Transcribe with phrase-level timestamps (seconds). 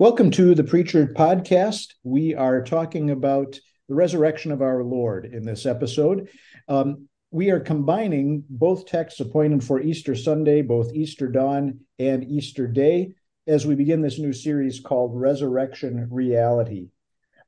[0.00, 1.94] Welcome to the Preacher Podcast.
[2.04, 6.28] We are talking about the resurrection of our Lord in this episode.
[6.68, 12.68] Um, we are combining both texts appointed for Easter Sunday, both Easter dawn and Easter
[12.68, 13.14] day,
[13.48, 16.90] as we begin this new series called Resurrection Reality.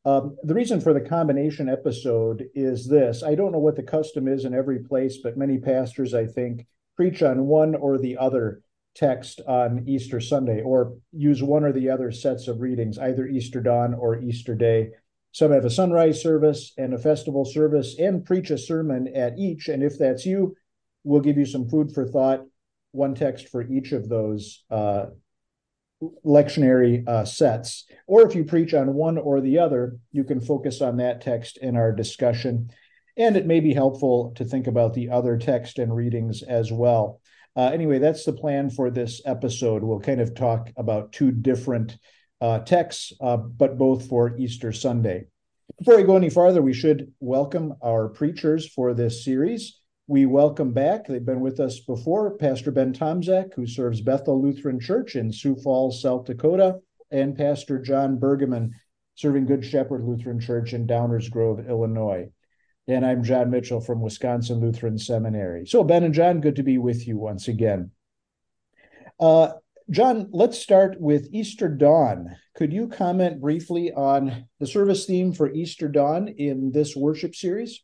[0.04, 4.26] Um, the reason for the combination episode is this I don't know what the custom
[4.26, 8.60] is in every place, but many pastors, I think, preach on one or the other
[8.94, 13.60] text on Easter Sunday or use one or the other sets of readings, either Easter
[13.60, 14.90] dawn or Easter day.
[15.32, 19.68] Some have a sunrise service and a festival service and preach a sermon at each.
[19.68, 20.56] And if that's you,
[21.04, 22.44] we'll give you some food for thought,
[22.92, 25.06] one text for each of those uh,
[26.24, 27.84] lectionary uh, sets.
[28.06, 31.58] Or if you preach on one or the other, you can focus on that text
[31.58, 32.70] in our discussion.
[33.16, 37.19] And it may be helpful to think about the other text and readings as well.
[37.56, 39.82] Uh, anyway, that's the plan for this episode.
[39.82, 41.96] We'll kind of talk about two different
[42.40, 45.26] uh, texts, uh, but both for Easter Sunday.
[45.78, 49.80] Before we go any farther, we should welcome our preachers for this series.
[50.06, 54.80] We welcome back, they've been with us before, Pastor Ben Tomczak, who serves Bethel Lutheran
[54.80, 56.80] Church in Sioux Falls, South Dakota,
[57.12, 58.70] and Pastor John Bergeman,
[59.14, 62.28] serving Good Shepherd Lutheran Church in Downers Grove, Illinois.
[62.88, 65.66] And I'm John Mitchell from Wisconsin Lutheran Seminary.
[65.66, 67.92] So, Ben and John, good to be with you once again.
[69.18, 69.52] Uh,
[69.90, 72.36] John, let's start with Easter Dawn.
[72.56, 77.82] Could you comment briefly on the service theme for Easter Dawn in this worship series?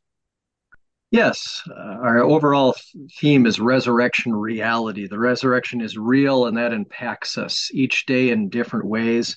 [1.11, 2.75] Yes, uh, our overall
[3.21, 5.07] theme is resurrection reality.
[5.07, 9.37] The resurrection is real and that impacts us each day in different ways.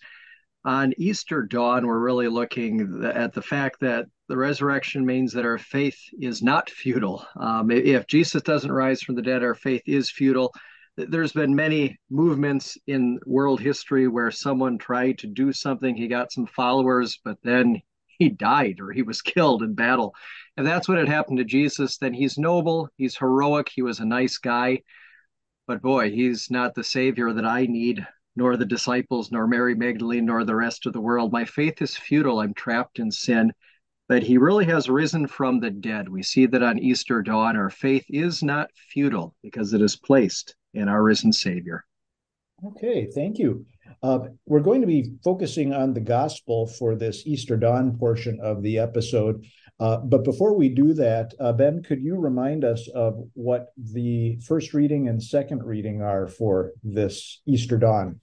[0.65, 5.57] On Easter dawn, we're really looking at the fact that the resurrection means that our
[5.57, 7.25] faith is not futile.
[7.35, 10.53] Um, if Jesus doesn't rise from the dead, our faith is futile.
[10.95, 16.31] There's been many movements in world history where someone tried to do something, he got
[16.31, 17.81] some followers, but then
[18.19, 20.13] he died or he was killed in battle.
[20.55, 24.05] If that's what had happened to Jesus, then he's noble, he's heroic, he was a
[24.05, 24.83] nice guy.
[25.65, 28.05] But boy, he's not the savior that I need,
[28.35, 31.31] nor the disciples, nor Mary Magdalene, nor the rest of the world.
[31.31, 32.41] My faith is futile.
[32.41, 33.53] I'm trapped in sin
[34.09, 36.09] that he really has risen from the dead.
[36.09, 40.55] We see that on Easter dawn, our faith is not futile because it is placed
[40.73, 41.85] in our risen Savior.
[42.65, 43.65] Okay, thank you.
[44.03, 48.61] Uh, we're going to be focusing on the gospel for this Easter dawn portion of
[48.61, 49.45] the episode.
[49.79, 54.37] Uh, but before we do that, uh, Ben, could you remind us of what the
[54.45, 58.19] first reading and second reading are for this Easter dawn?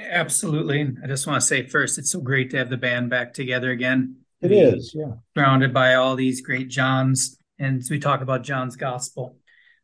[0.00, 0.90] Absolutely.
[1.02, 3.70] I just want to say first, it's so great to have the band back together
[3.70, 4.21] again.
[4.42, 5.12] It is, yeah.
[5.36, 9.36] Surrounded by all these great Johns, and so we talk about John's gospel.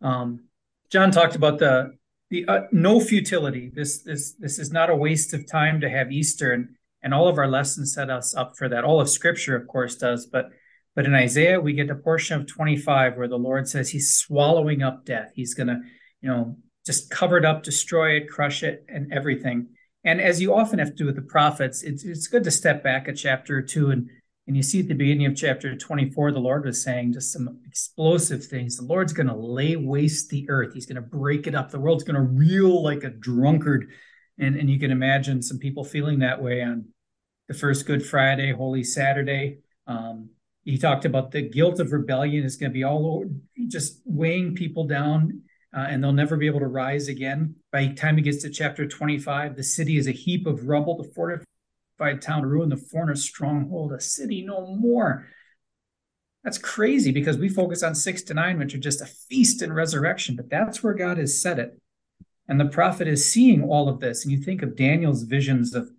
[0.03, 0.45] Um,
[0.91, 1.93] John talked about the
[2.31, 3.71] the uh, no futility.
[3.73, 6.71] This this this is not a waste of time to have Easter, and
[7.03, 8.85] and all of our lessons set us up for that.
[8.85, 10.51] All of Scripture, of course, does, but
[10.97, 14.83] but in Isaiah we get a portion of 25 where the Lord says He's swallowing
[14.83, 15.31] up death.
[15.35, 15.83] He's gonna,
[16.21, 19.69] you know, just cover it up, destroy it, crush it, and everything.
[20.05, 22.83] And as you often have to do with the prophets, it's it's good to step
[22.83, 24.09] back a chapter or two and
[24.49, 27.61] and you see at the beginning of chapter 24, the Lord was saying just some
[27.67, 28.79] explosive things.
[28.79, 30.73] The Lord's going to lay waste the earth.
[30.73, 31.71] He's going to break it up.
[31.71, 33.91] The world's going to reel like a drunkard.
[34.39, 36.87] And, and you can imagine some people feeling that way on
[37.49, 39.59] the first Good Friday, Holy Saturday.
[39.87, 40.31] Um,
[40.65, 43.27] he talked about the guilt of rebellion is going to be all
[43.67, 45.43] just weighing people down,
[45.77, 47.55] uh, and they'll never be able to rise again.
[47.71, 50.97] By the time he gets to chapter 25, the city is a heap of rubble.
[50.97, 51.11] The
[51.99, 55.27] fortified town, ruin the foreigner's stronghold, a city no more.
[56.45, 59.75] That's crazy because we focus on six to nine, which are just a feast and
[59.75, 61.79] resurrection, but that's where God has set it.
[62.47, 64.25] And the prophet is seeing all of this.
[64.25, 65.91] And you think of Daniel's visions of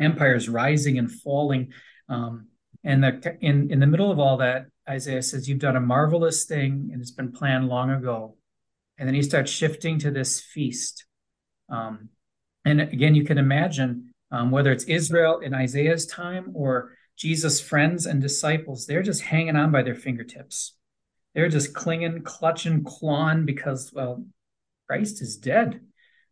[0.00, 1.72] empires rising and falling.
[2.08, 2.46] Um,
[2.84, 6.44] and the, in, in the middle of all that, Isaiah says, You've done a marvelous
[6.44, 8.36] thing and it's been planned long ago.
[8.96, 11.04] And then he starts shifting to this feast.
[11.68, 12.08] Um,
[12.64, 18.06] and again, you can imagine um, whether it's Israel in Isaiah's time or Jesus' friends
[18.06, 20.74] and disciples, they're just hanging on by their fingertips.
[21.34, 24.24] They're just clinging, clutching, clawing because, well,
[24.88, 25.80] Christ is dead.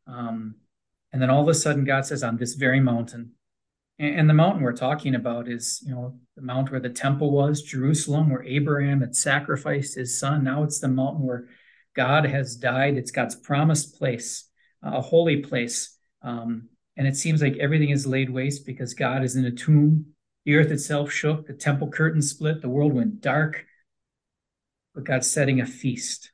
[0.07, 0.57] Um,
[1.13, 3.33] and then all of a sudden, God says, on this very mountain,
[4.01, 7.63] and, the mountain we're talking about is, you know, the mount where the temple was,
[7.63, 10.45] Jerusalem, where Abraham had sacrificed his son.
[10.45, 11.49] Now it's the mountain where
[11.97, 12.97] God has died.
[12.97, 14.49] It's God's promised place,
[14.85, 15.97] a holy place.
[16.23, 16.69] Um,
[16.99, 20.07] and it seems like everything is laid waste because God is in a tomb.
[20.45, 23.65] The earth itself shook, the temple curtain split, the world went dark.
[24.95, 26.33] But God's setting a feast,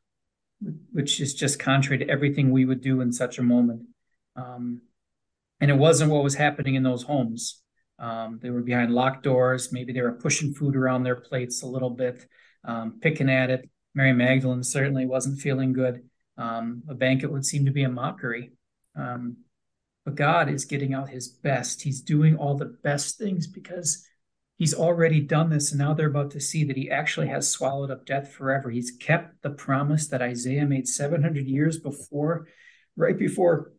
[0.90, 3.82] which is just contrary to everything we would do in such a moment.
[4.34, 4.82] Um,
[5.60, 7.62] And it wasn't what was happening in those homes.
[7.98, 9.72] Um, they were behind locked doors.
[9.72, 12.26] Maybe they were pushing food around their plates a little bit,
[12.64, 13.70] um, picking at it.
[13.94, 16.08] Mary Magdalene certainly wasn't feeling good.
[16.36, 18.52] Um, a banquet would seem to be a mockery.
[18.96, 19.43] Um,
[20.04, 21.82] but God is getting out his best.
[21.82, 24.06] He's doing all the best things because
[24.56, 25.70] he's already done this.
[25.70, 28.70] And now they're about to see that he actually has swallowed up death forever.
[28.70, 32.48] He's kept the promise that Isaiah made 700 years before,
[32.96, 33.72] right before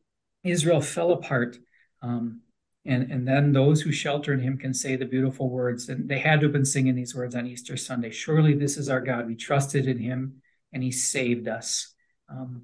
[0.44, 1.58] Israel fell apart.
[2.02, 2.42] Um,
[2.86, 5.90] and, and then those who shelter in him can say the beautiful words.
[5.90, 8.12] And they had to have been singing these words on Easter Sunday.
[8.12, 9.28] Surely this is our God.
[9.28, 10.42] We trusted in him
[10.72, 11.94] and he saved us.
[12.30, 12.64] Um,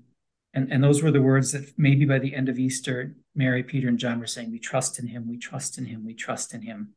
[0.54, 3.88] and, and those were the words that maybe by the end of Easter, Mary, Peter,
[3.88, 6.62] and John were saying, We trust in him, we trust in him, we trust in
[6.62, 6.94] him.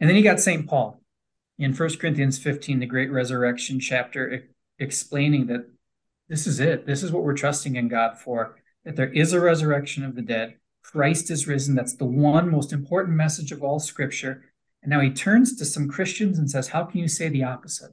[0.00, 0.66] And then you got St.
[0.66, 1.00] Paul
[1.58, 5.68] in 1 Corinthians 15, the great resurrection chapter, explaining that
[6.28, 6.86] this is it.
[6.86, 10.22] This is what we're trusting in God for, that there is a resurrection of the
[10.22, 10.54] dead.
[10.82, 11.74] Christ is risen.
[11.74, 14.44] That's the one most important message of all scripture.
[14.82, 17.92] And now he turns to some Christians and says, How can you say the opposite?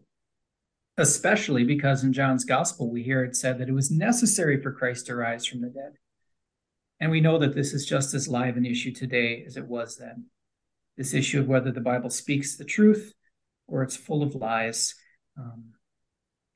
[0.97, 5.07] Especially because in John's gospel, we hear it said that it was necessary for Christ
[5.07, 5.93] to rise from the dead.
[6.99, 9.97] And we know that this is just as live an issue today as it was
[9.97, 10.25] then.
[10.95, 13.13] This issue of whether the Bible speaks the truth
[13.67, 14.95] or it's full of lies.
[15.37, 15.73] Um,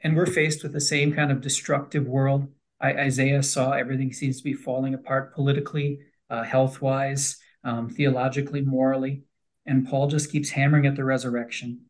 [0.02, 2.48] and we're faced with the same kind of destructive world.
[2.80, 6.00] I, Isaiah saw everything seems to be falling apart politically,
[6.30, 9.24] uh, health wise, um, theologically, morally.
[9.66, 11.89] And Paul just keeps hammering at the resurrection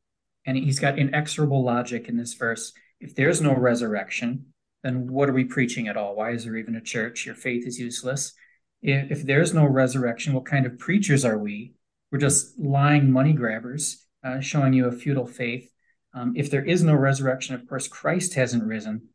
[0.49, 2.73] and he's got inexorable logic in this verse.
[2.99, 4.47] If there's no resurrection,
[4.83, 6.15] then what are we preaching at all?
[6.15, 7.23] Why is there even a church?
[7.23, 8.33] Your faith is useless.
[8.81, 11.73] If, if there's no resurrection, what kind of preachers are we?
[12.11, 15.71] We're just lying money grabbers, uh, showing you a futile faith.
[16.15, 19.09] Um, if there is no resurrection, of course, Christ hasn't risen.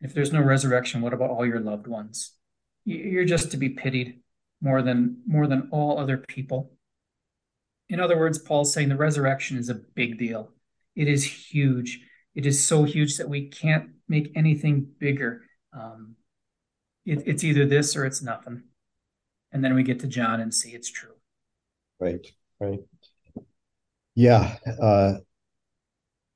[0.00, 2.34] If there's no resurrection, what about all your loved ones?
[2.84, 4.20] You're just to be pitied
[4.60, 6.70] more than more than all other people.
[7.88, 10.52] In other words, Paul's saying the resurrection is a big deal.
[10.98, 12.00] It is huge.
[12.34, 15.42] It is so huge that we can't make anything bigger.
[15.72, 16.16] Um,
[17.06, 18.64] it, it's either this or it's nothing.
[19.52, 21.14] And then we get to John and see it's true.
[22.00, 22.26] Right,
[22.58, 22.80] right.
[24.16, 24.56] Yeah.
[24.82, 25.14] Uh,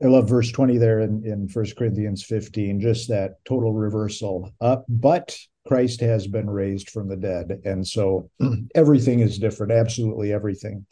[0.00, 4.48] I love verse 20 there in, in 1 Corinthians 15, just that total reversal.
[4.60, 5.36] Uh, but
[5.66, 7.62] Christ has been raised from the dead.
[7.64, 8.30] And so
[8.76, 10.86] everything is different, absolutely everything.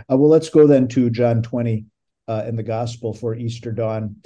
[0.00, 1.86] Uh, well, let's go then to John 20
[2.28, 4.16] uh, in the gospel for Easter dawn.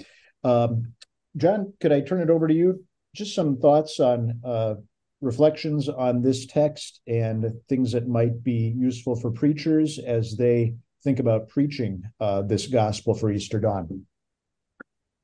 [0.44, 0.92] Um,
[1.36, 2.84] John, could I turn it over to you?
[3.14, 4.74] Just some thoughts on uh,
[5.20, 10.74] reflections on this text and things that might be useful for preachers as they
[11.04, 14.04] think about preaching uh, this gospel for Easter dawn.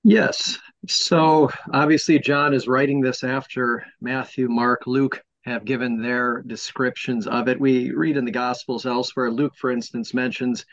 [0.03, 0.59] Yes.
[0.87, 7.49] So obviously, John is writing this after Matthew, Mark, Luke have given their descriptions of
[7.49, 7.61] it.
[7.61, 9.31] We read in the Gospels elsewhere.
[9.31, 10.65] Luke, for instance, mentions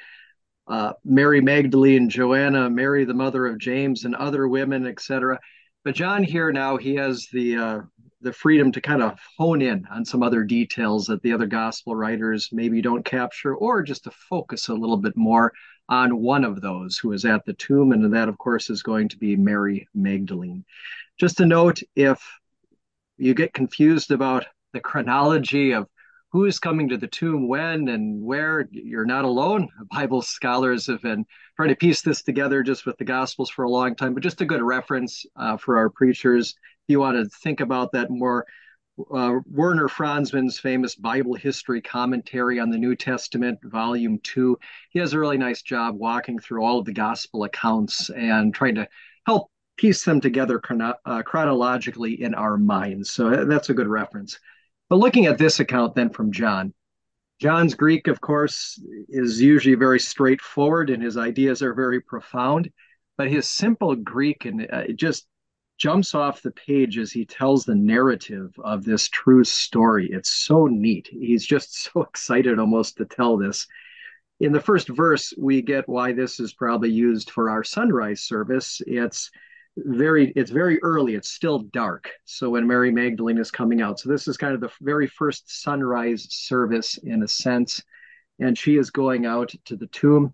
[0.67, 5.39] uh, Mary Magdalene, Joanna, Mary, the mother of James, and other women, etc.
[5.83, 7.79] But John here now he has the uh,
[8.21, 11.95] the freedom to kind of hone in on some other details that the other gospel
[11.95, 15.51] writers maybe don't capture, or just to focus a little bit more
[15.89, 19.09] on one of those who is at the tomb, and that, of course, is going
[19.09, 20.63] to be Mary Magdalene.
[21.19, 22.21] Just a note: if
[23.17, 25.87] you get confused about the chronology of
[26.31, 28.67] who's coming to the tomb when and where?
[28.71, 33.05] You're not alone bible scholars have been trying to piece this together just with the
[33.05, 36.55] gospels for a long time but just a good reference uh, for our preachers.
[36.87, 38.45] If you want to think about that more
[39.13, 44.57] uh, Werner Franzmann's famous bible history commentary on the new testament volume 2
[44.89, 48.75] he has a really nice job walking through all of the gospel accounts and trying
[48.75, 48.87] to
[49.25, 53.09] help piece them together chrono- uh, chronologically in our minds.
[53.09, 54.37] So uh, that's a good reference
[54.91, 56.73] but looking at this account then from John,
[57.39, 62.69] John's Greek, of course, is usually very straightforward and his ideas are very profound,
[63.17, 65.27] but his simple Greek and uh, it just
[65.77, 70.09] jumps off the page as he tells the narrative of this true story.
[70.11, 71.07] It's so neat.
[71.09, 73.67] He's just so excited almost to tell this.
[74.41, 78.81] In the first verse, we get why this is probably used for our sunrise service.
[78.85, 79.31] It's
[79.77, 82.09] very it's very early it's still dark.
[82.25, 85.61] So when mary magdalene is coming out so this is kind of the very first
[85.61, 87.81] sunrise service in a sense.
[88.39, 90.33] And she is going out to the tomb.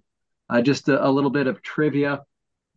[0.50, 2.22] Uh, just a, a, little bit of trivia.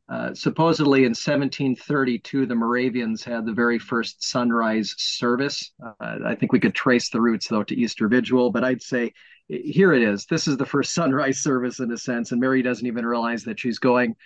[0.09, 5.73] Uh, supposedly in 1732 the moravians had the very first sunrise service.
[5.83, 9.13] Uh, i think we could trace the roots though to easter vigil but i'd say
[9.49, 10.27] here it is.
[10.27, 13.61] This is the first sunrise service in a sense and mary doesn't even realize that
[13.61, 14.17] she's going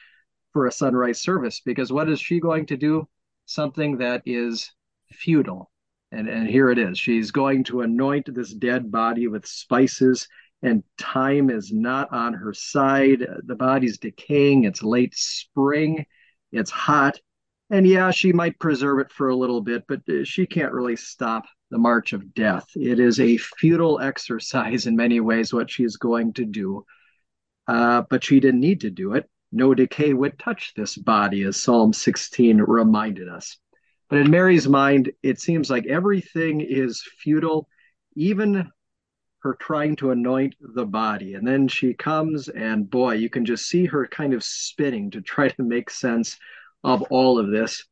[0.55, 3.07] for a sunrise service because what is she going to do?
[3.45, 4.73] Something that is
[5.13, 5.71] futile.
[6.13, 6.99] And, and here it is.
[6.99, 10.29] She's going to anoint this dead body with spices,
[10.63, 13.27] and time is not on her side.
[13.45, 14.65] The body's decaying.
[14.65, 16.07] It's late spring.
[16.53, 17.19] It's hot.
[17.69, 21.45] And yeah, she might preserve it for a little bit, but she can't really stop
[21.71, 22.67] the march of death.
[22.77, 26.85] It is a futile exercise in many ways, what she's going to do.
[27.67, 29.29] Uh, but she didn't need to do it.
[29.55, 33.57] No decay would touch this body, as Psalm 16 reminded us.
[34.11, 37.69] But in Mary's mind, it seems like everything is futile,
[38.17, 38.73] even
[39.45, 41.35] her trying to anoint the body.
[41.35, 45.21] And then she comes, and boy, you can just see her kind of spinning to
[45.21, 46.37] try to make sense
[46.83, 47.85] of all of this.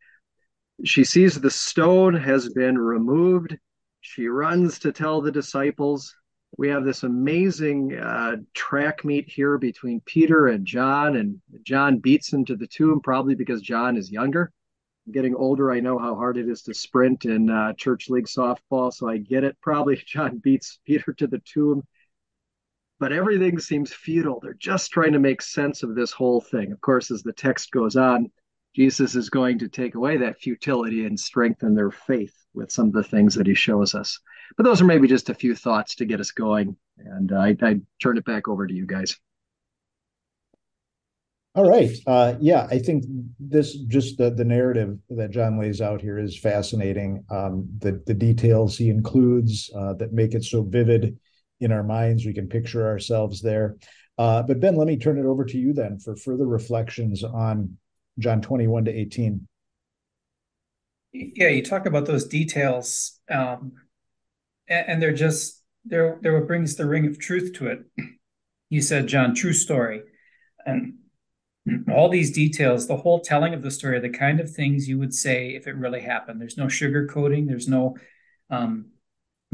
[0.84, 3.56] She sees the stone has been removed.
[4.00, 6.12] She runs to tell the disciples.
[6.58, 12.32] We have this amazing uh, track meet here between Peter and John, and John beats
[12.32, 14.52] him to the tomb, probably because John is younger.
[15.10, 18.92] getting older, I know how hard it is to sprint in uh, church league softball,
[18.92, 19.56] so I get it.
[19.62, 21.82] Probably John beats Peter to the tomb,
[23.00, 24.38] but everything seems futile.
[24.40, 26.70] They're just trying to make sense of this whole thing.
[26.70, 28.30] Of course, as the text goes on,
[28.74, 32.92] Jesus is going to take away that futility and strengthen their faith with some of
[32.92, 34.20] the things that he shows us.
[34.56, 36.76] But those are maybe just a few thoughts to get us going.
[36.98, 39.16] And I, I turn it back over to you guys.
[41.54, 41.90] All right.
[42.06, 43.04] Uh, yeah, I think
[43.38, 47.24] this just the, the narrative that John lays out here is fascinating.
[47.30, 51.18] Um, the the details he includes uh, that make it so vivid
[51.60, 53.76] in our minds, we can picture ourselves there.
[54.18, 57.76] Uh, but Ben, let me turn it over to you then for further reflections on
[58.18, 59.46] John 21 to 18.
[61.12, 63.72] Yeah, you talk about those details, um,
[64.72, 67.84] and, they're just they're they're what brings the ring of truth to it.
[68.70, 70.02] You said, John, true story,
[70.64, 70.94] and
[71.92, 75.14] all these details, the whole telling of the story, the kind of things you would
[75.14, 76.40] say if it really happened.
[76.40, 77.46] There's no sugarcoating.
[77.46, 77.96] There's no
[78.50, 78.86] um,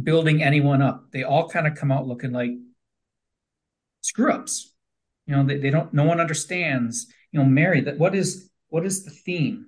[0.02, 1.10] building anyone up.
[1.12, 2.52] They all kind of come out looking like
[4.02, 4.72] screw ups.
[5.26, 5.92] You know, they, they don't.
[5.92, 7.06] No one understands.
[7.32, 7.80] You know, Mary.
[7.82, 9.66] That what is what is the theme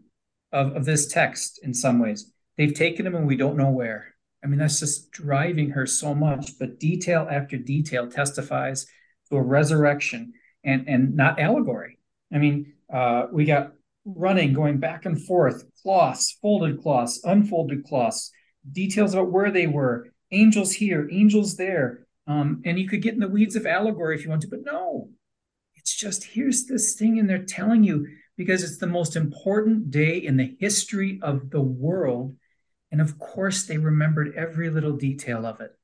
[0.52, 2.30] of, of this text in some ways?
[2.56, 4.14] They've taken him and we don't know where.
[4.42, 8.86] I mean, that's just driving her so much, but detail after detail testifies
[9.28, 10.32] to a resurrection
[10.64, 11.98] and, and not allegory.
[12.32, 13.72] I mean, uh, we got
[14.04, 18.30] running, going back and forth, cloths, folded cloths, unfolded cloths,
[18.70, 22.06] details about where they were, angels here, angels there.
[22.26, 24.64] Um, and you could get in the weeds of allegory if you want to, but
[24.64, 25.10] no,
[25.74, 28.06] it's just here's this thing, and they're telling you
[28.36, 32.36] because it's the most important day in the history of the world.
[32.92, 35.76] And of course, they remembered every little detail of it.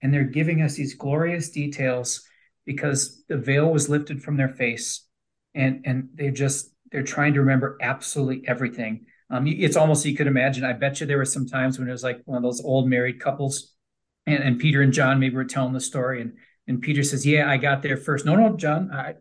[0.00, 2.26] And they're giving us these glorious details
[2.64, 5.06] because the veil was lifted from their face.
[5.54, 9.06] And, and they just, they're trying to remember absolutely everything.
[9.30, 11.92] Um, it's almost, you could imagine, I bet you there were some times when it
[11.92, 13.72] was like one of those old married couples
[14.26, 16.34] and, and Peter and John maybe were telling the story and,
[16.68, 18.24] and Peter says, yeah, I got there first.
[18.24, 19.14] No, no, John, I,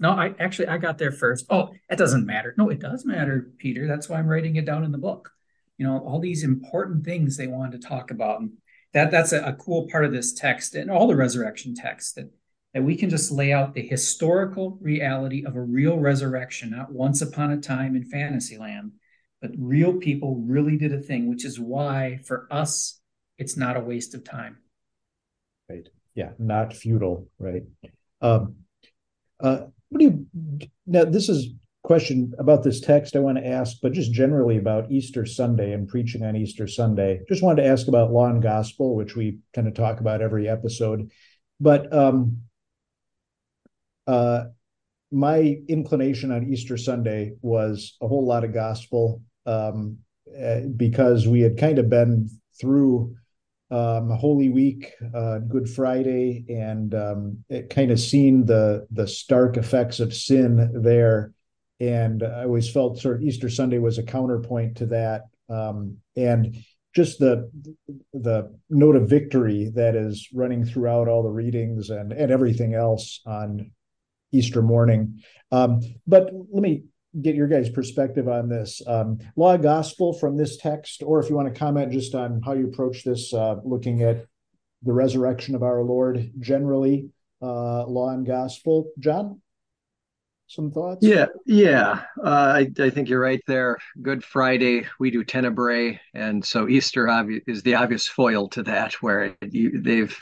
[0.00, 1.46] no, I actually I got there first.
[1.50, 2.54] Oh, it doesn't matter.
[2.58, 3.86] No, it does matter, Peter.
[3.86, 5.30] That's why I'm writing it down in the book.
[5.78, 8.40] You know, all these important things they wanted to talk about.
[8.40, 8.52] And
[8.92, 12.30] that that's a, a cool part of this text and all the resurrection texts that
[12.74, 17.22] that we can just lay out the historical reality of a real resurrection, not once
[17.22, 18.92] upon a time in Fantasyland,
[19.40, 23.00] but real people really did a thing, which is why for us
[23.38, 24.58] it's not a waste of time.
[25.68, 25.88] Right.
[26.14, 27.62] Yeah, not futile, right?
[28.20, 28.56] Um,
[29.40, 31.04] uh, what do you now?
[31.04, 31.54] This is
[31.88, 35.88] question about this text I want to ask, but just generally about Easter Sunday and
[35.88, 37.22] preaching on Easter Sunday.
[37.30, 40.50] Just wanted to ask about law and gospel, which we kind of talk about every
[40.50, 41.10] episode.
[41.58, 42.42] But um,
[44.06, 44.48] uh,
[45.10, 49.96] my inclination on Easter Sunday was a whole lot of gospel um,
[50.38, 52.28] uh, because we had kind of been
[52.60, 53.16] through
[53.70, 59.56] um, Holy Week, uh, Good Friday, and um, it kind of seen the the stark
[59.56, 61.32] effects of sin there.
[61.80, 66.56] And I always felt sort of Easter Sunday was a counterpoint to that, um, and
[66.94, 67.50] just the
[68.12, 73.20] the note of victory that is running throughout all the readings and and everything else
[73.24, 73.70] on
[74.32, 75.22] Easter morning.
[75.52, 76.84] Um, but let me
[77.20, 78.82] get your guys' perspective on this.
[78.86, 82.52] Um, law gospel from this text, or if you want to comment just on how
[82.52, 84.26] you approach this, uh, looking at
[84.82, 87.10] the resurrection of our Lord generally,
[87.42, 88.90] uh, law and gospel.
[88.98, 89.40] John,
[90.48, 91.06] some thoughts?
[91.06, 92.02] Yeah, yeah.
[92.22, 93.78] Uh, I, I think you're right there.
[94.02, 98.94] Good Friday, we do Tenebrae, and so Easter obvi- is the obvious foil to that,
[98.94, 100.16] where you, they've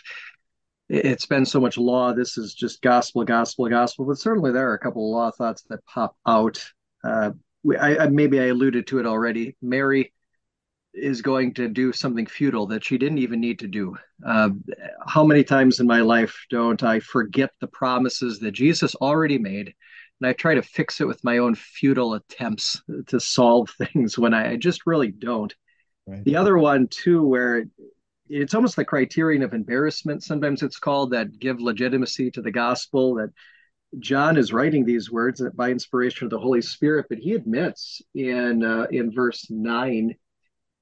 [0.88, 2.12] it's been so much law.
[2.12, 4.04] This is just gospel, gospel, gospel.
[4.04, 6.62] But certainly there are a couple of law thoughts that pop out
[7.02, 7.30] uh,
[7.75, 9.56] I, I, maybe I alluded to it already.
[9.62, 10.12] Mary
[10.95, 13.97] is going to do something futile that she didn't even need to do.
[14.26, 14.50] Uh,
[15.06, 19.75] how many times in my life don't I forget the promises that Jesus already made?
[20.20, 24.35] And I try to fix it with my own futile attempts to solve things when
[24.35, 25.54] I, I just really don't.
[26.06, 26.25] Right.
[26.25, 27.64] The other one, too, where
[28.28, 33.16] it's almost the criterion of embarrassment, sometimes it's called, that give legitimacy to the gospel,
[33.16, 33.30] that
[33.99, 38.64] John is writing these words by inspiration of the Holy Spirit, but he admits in
[38.64, 40.16] uh, in verse nine,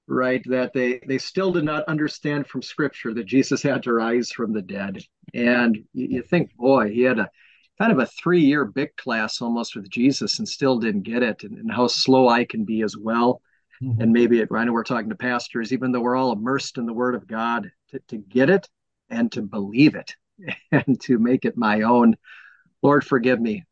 [0.07, 4.31] right, that they they still did not understand from Scripture that Jesus had to rise
[4.31, 5.03] from the dead.
[5.33, 7.31] And you, you think, boy, he had a
[7.79, 11.43] kind of a three year big class almost with Jesus and still didn't get it,
[11.45, 13.41] and, and how slow I can be as well.
[13.83, 14.01] Mm-hmm.
[14.01, 16.87] And maybe it, I know we're talking to pastors, even though we're all immersed in
[16.87, 18.69] the Word of God, to, to get it
[19.11, 20.15] and to believe it
[20.73, 22.17] and to make it my own
[22.85, 23.65] Lord, forgive me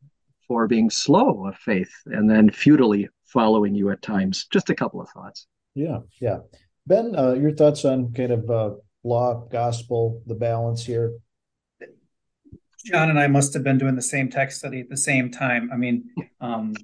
[0.49, 4.47] for being slow of faith and then futilely following you at times.
[4.51, 5.47] Just a couple of thoughts.
[5.75, 6.39] Yeah, yeah.
[6.87, 8.71] Ben, uh, your thoughts on kind of uh,
[9.05, 11.13] law, gospel, the balance here?
[12.85, 15.71] John and I must have been doing the same text study at the same time.
[15.73, 16.11] I mean,
[16.41, 16.75] um,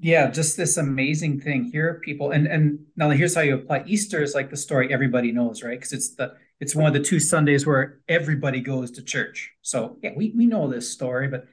[0.00, 2.30] yeah, just this amazing thing here, people.
[2.30, 3.84] And and now here's how you apply.
[3.86, 5.78] Easter is like the story everybody knows, right?
[5.78, 9.52] Because it's the it's one of the two Sundays where everybody goes to church.
[9.62, 11.46] So yeah, we we know this story, but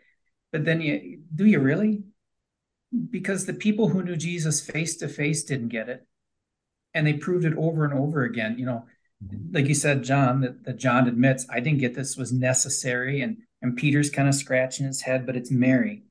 [0.52, 2.04] but then you do you really?
[3.10, 6.06] Because the people who knew Jesus face to face didn't get it.
[6.94, 8.58] And they proved it over and over again.
[8.60, 8.86] You know,
[9.24, 9.56] mm-hmm.
[9.56, 13.22] like you said, John, that, that John admits, I didn't get this was necessary.
[13.22, 16.04] And and Peter's kind of scratching his head, but it's Mary.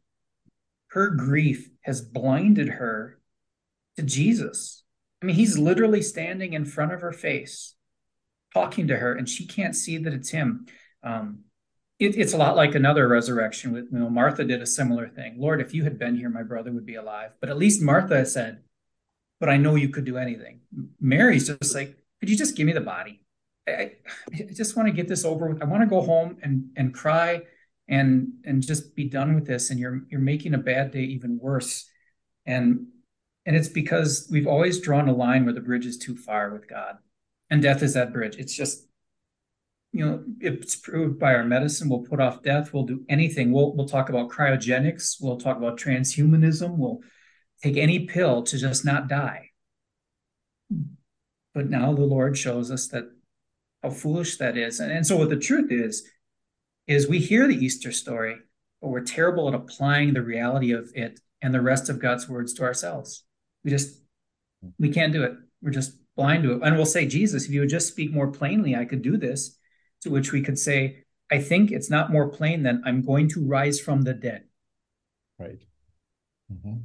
[0.89, 3.19] Her grief has blinded her
[3.97, 4.85] to Jesus.
[5.23, 7.75] I mean, he's literally standing in front of her face,
[8.55, 10.67] talking to her, and she can't see that it's him.
[11.03, 11.45] Um,
[12.01, 15.35] it, it's a lot like another resurrection with you know martha did a similar thing
[15.39, 18.25] lord if you had been here my brother would be alive but at least martha
[18.25, 18.63] said
[19.39, 20.61] but i know you could do anything
[20.99, 23.21] mary's just like could you just give me the body
[23.69, 23.93] i,
[24.33, 26.95] I just want to get this over with i want to go home and and
[26.95, 27.43] cry
[27.89, 31.39] and and just be done with this and you're you're making a bad day even
[31.41, 31.89] worse
[32.47, 32.87] and
[33.47, 36.69] and it's because we've always drawn a line where the bridge is too far with
[36.69, 36.99] god
[37.51, 38.87] and death is that bridge it's just
[39.93, 42.73] you know, it's proved by our medicine, we'll put off death.
[42.73, 43.51] We'll do anything.
[43.51, 45.17] We'll we'll talk about cryogenics.
[45.21, 46.77] We'll talk about transhumanism.
[46.77, 47.01] We'll
[47.63, 49.51] take any pill to just not die.
[51.53, 53.11] But now the Lord shows us that
[53.83, 54.81] how foolish that is.
[54.81, 56.07] And, and so what the truth is,
[56.87, 58.37] is we hear the Easter story,
[58.81, 62.53] but we're terrible at applying the reality of it and the rest of God's words
[62.55, 63.25] to ourselves.
[63.65, 64.01] We just
[64.79, 65.33] we can't do it.
[65.63, 66.63] We're just blind to it.
[66.63, 69.57] And we'll say, Jesus, if you would just speak more plainly, I could do this
[70.03, 73.47] to which we could say, I think it's not more plain than I'm going to
[73.47, 74.45] rise from the dead.
[75.39, 75.63] Right.
[76.53, 76.77] Mm-hmm.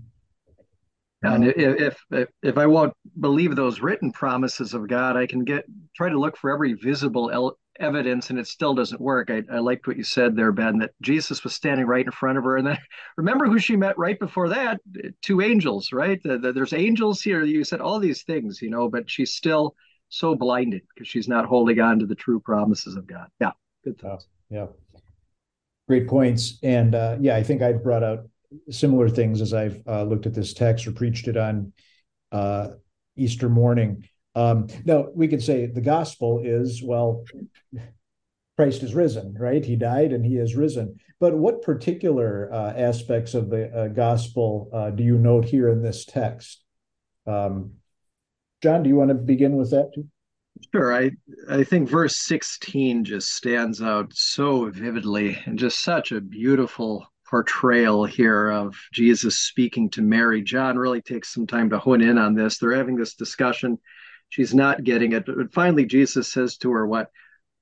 [1.34, 5.66] And if, if if I won't believe those written promises of God, I can get
[5.96, 9.30] try to look for every visible el- evidence, and it still doesn't work.
[9.30, 12.38] I, I liked what you said there, Ben, that Jesus was standing right in front
[12.38, 12.78] of her, and then
[13.18, 14.80] remember who she met right before that?
[15.22, 16.22] Two angels, right?
[16.24, 17.44] The, the, there's angels here.
[17.44, 19.76] You said all these things, you know, but she's still
[20.10, 23.28] so blinded because she's not holding on to the true promises of God.
[23.40, 23.52] Yeah,
[23.84, 24.28] good thoughts.
[24.50, 24.68] yeah,
[25.88, 26.58] great points.
[26.64, 28.28] And uh, yeah, I think I brought out
[28.70, 31.74] similar things as I've uh, looked at this text or preached it on
[32.32, 32.70] uh,
[33.16, 34.08] Easter morning.
[34.36, 37.24] Um, now we could say the gospel is well,
[38.58, 39.64] Christ is risen, right?
[39.64, 41.00] He died and he is risen.
[41.20, 45.82] But what particular uh, aspects of the uh, gospel uh, do you note here in
[45.82, 46.64] this text?
[47.26, 47.74] Um,
[48.62, 50.08] John, do you want to begin with that too?
[50.74, 50.94] Sure.
[50.94, 51.12] I,
[51.50, 58.06] I think verse 16 just stands out so vividly and just such a beautiful portrayal
[58.06, 60.42] here of Jesus speaking to Mary.
[60.42, 62.58] John really takes some time to hone in on this.
[62.58, 63.80] They're having this discussion.
[64.30, 65.26] She's not getting it.
[65.26, 67.12] But finally, Jesus says to her, What?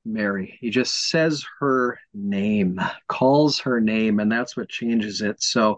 [0.05, 0.57] Mary.
[0.59, 5.41] He just says her name, calls her name, and that's what changes it.
[5.41, 5.77] So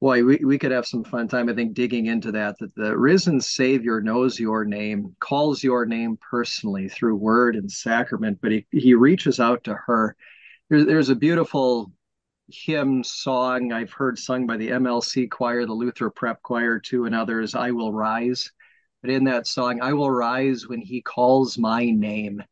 [0.00, 2.58] boy, we, we could have some fun time, I think, digging into that.
[2.58, 8.38] That the risen Savior knows your name, calls your name personally through word and sacrament,
[8.40, 10.16] but he, he reaches out to her.
[10.70, 11.92] There, there's a beautiful
[12.52, 17.14] hymn song I've heard sung by the MLC choir, the Luther Prep choir, too, and
[17.14, 18.50] others, I Will Rise.
[19.02, 22.42] But in that song, I will rise when he calls my name.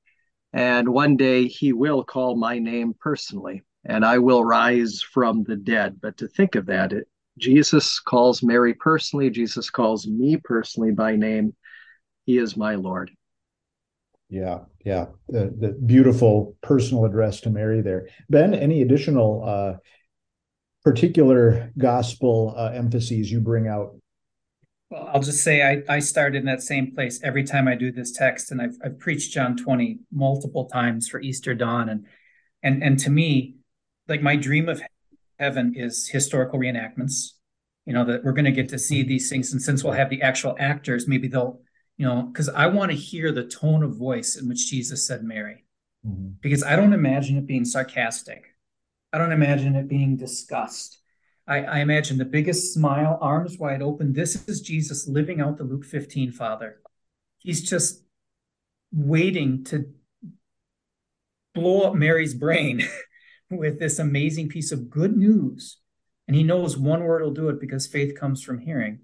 [0.53, 5.57] And one day he will call my name personally, and I will rise from the
[5.57, 6.01] dead.
[6.01, 7.07] But to think of that, it,
[7.39, 11.55] Jesus calls Mary personally, Jesus calls me personally by name.
[12.25, 13.11] He is my Lord.
[14.31, 15.07] Yeah, yeah.
[15.29, 18.09] The, the beautiful personal address to Mary there.
[18.29, 19.77] Ben, any additional uh,
[20.85, 23.97] particular gospel uh, emphases you bring out?
[24.91, 27.93] Well, I'll just say I, I started in that same place every time I do
[27.93, 31.89] this text, and I've, I've preached John 20 multiple times for Easter dawn.
[31.89, 32.07] And
[32.63, 33.57] and and to me,
[34.09, 34.83] like my dream of
[35.39, 37.33] heaven is historical reenactments.
[37.87, 39.53] You know, that we're going to get to see these things.
[39.53, 41.61] And since we'll have the actual actors, maybe they'll,
[41.99, 45.25] you know, because I want to hear the tone of voice in which Jesus said
[45.25, 45.65] Mary.
[46.07, 46.29] Mm-hmm.
[46.41, 48.45] Because I don't imagine it being sarcastic.
[49.13, 50.99] I don't imagine it being disgust.
[51.47, 54.13] I, I imagine the biggest smile, arms wide open.
[54.13, 56.81] This is Jesus living out the Luke 15 Father.
[57.39, 58.05] He's just
[58.93, 59.87] waiting to
[61.55, 62.87] blow up Mary's brain
[63.51, 65.79] with this amazing piece of good news.
[66.29, 69.01] And he knows one word will do it because faith comes from hearing.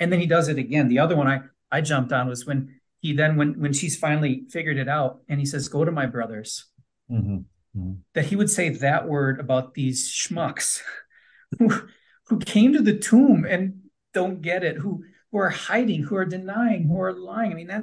[0.00, 0.88] And then he does it again.
[0.88, 1.42] The other one I,
[1.74, 5.40] I jumped on was when he then when when she's finally figured it out and
[5.40, 6.66] he says, Go to my brothers.
[7.10, 7.38] Mm-hmm.
[7.76, 7.92] Mm-hmm.
[8.14, 10.82] That he would say that word about these schmucks
[11.58, 11.88] who,
[12.28, 13.80] who came to the tomb and
[14.12, 17.50] don't get it, who who are hiding, who are denying, who are lying.
[17.50, 17.82] I mean that,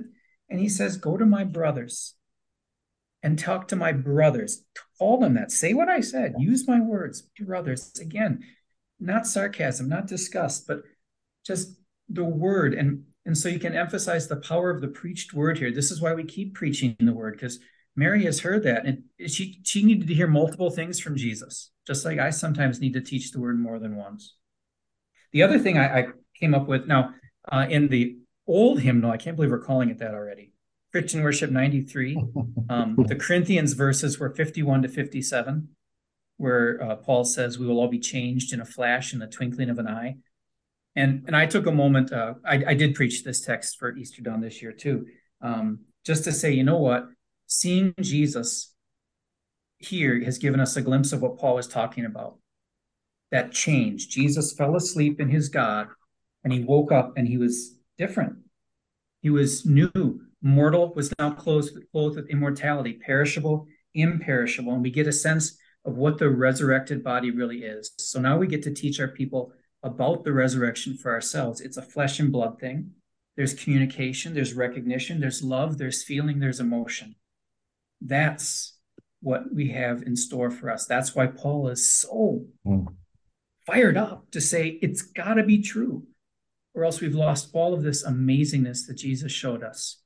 [0.49, 2.15] and he says, "Go to my brothers
[3.21, 4.63] and talk to my brothers.
[4.97, 5.51] Call them that.
[5.51, 6.35] Say what I said.
[6.37, 8.39] Use my words, brothers." Again,
[9.01, 10.83] not sarcasm, not disgust, but
[11.45, 11.77] just
[12.07, 15.71] the word and and so you can emphasize the power of the preached word here.
[15.71, 17.59] This is why we keep preaching the word because
[17.95, 22.05] Mary has heard that, and she she needed to hear multiple things from Jesus, just
[22.05, 24.35] like I sometimes need to teach the word more than once.
[25.33, 26.07] The other thing I, I
[26.39, 27.13] came up with now
[27.51, 30.51] uh, in the old hymnal, I can't believe we're calling it that already.
[30.91, 32.21] Christian Worship 93.
[32.69, 35.69] Um, the Corinthians verses were 51 to 57,
[36.37, 39.69] where uh, Paul says, We will all be changed in a flash, in the twinkling
[39.69, 40.15] of an eye.
[40.95, 44.21] And, and I took a moment, uh, I, I did preach this text for Easter
[44.21, 45.05] Dawn this year too,
[45.41, 47.05] um, just to say, you know what?
[47.51, 48.73] seeing Jesus
[49.77, 52.37] here has given us a glimpse of what Paul is talking about.
[53.31, 54.07] That change.
[54.07, 55.87] Jesus fell asleep in his God
[56.43, 58.37] and he woke up and he was different.
[59.21, 60.21] He was new.
[60.41, 64.73] Mortal was now clothed, clothed with immortality, perishable, imperishable.
[64.73, 67.91] And we get a sense of what the resurrected body really is.
[67.97, 69.51] So now we get to teach our people
[69.83, 71.61] about the resurrection for ourselves.
[71.61, 72.91] It's a flesh and blood thing.
[73.37, 77.15] There's communication, there's recognition, there's love, there's feeling, there's emotion.
[78.01, 78.77] That's
[79.21, 80.85] what we have in store for us.
[80.85, 82.87] That's why Paul is so mm.
[83.65, 86.03] fired up to say it's got to be true,
[86.73, 90.01] or else we've lost all of this amazingness that Jesus showed us.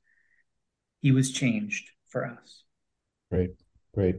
[1.00, 2.62] He was changed for us.
[3.30, 3.50] Great,
[3.92, 4.16] great.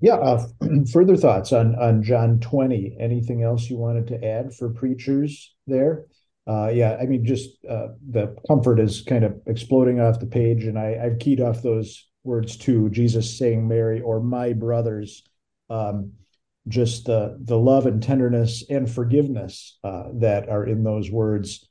[0.00, 0.14] Yeah.
[0.14, 0.46] Uh,
[0.92, 2.96] further thoughts on on John twenty?
[2.98, 6.06] Anything else you wanted to add for preachers there?
[6.46, 10.64] Uh, yeah, I mean, just uh, the comfort is kind of exploding off the page,
[10.64, 15.22] and I, I've keyed off those words to Jesus saying Mary or my brothers,
[15.68, 16.12] um,
[16.66, 21.68] just the the love and tenderness and forgiveness uh, that are in those words.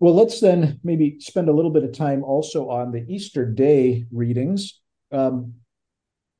[0.00, 4.06] Well, let's then maybe spend a little bit of time also on the Easter Day
[4.12, 4.80] readings.
[5.10, 5.54] Um,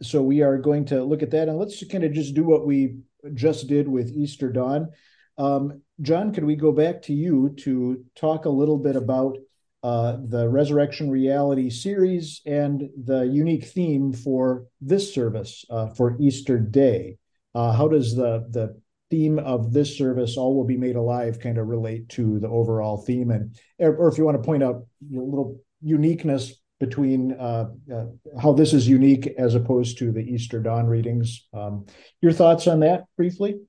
[0.02, 2.66] so we are going to look at that, and let's kind of just do what
[2.66, 2.98] we
[3.34, 4.88] just did with Easter Dawn.
[5.36, 9.36] Um, John, could we go back to you to talk a little bit about
[9.82, 16.58] uh, the Resurrection Reality series and the unique theme for this service uh, for Easter
[16.58, 17.16] Day.
[17.54, 18.80] Uh, how does the the
[19.10, 22.98] theme of this service, "All Will Be Made Alive," kind of relate to the overall
[22.98, 23.30] theme?
[23.30, 28.06] And or if you want to point out a little uniqueness between uh, uh,
[28.40, 31.86] how this is unique as opposed to the Easter Dawn readings, um,
[32.20, 33.60] your thoughts on that briefly?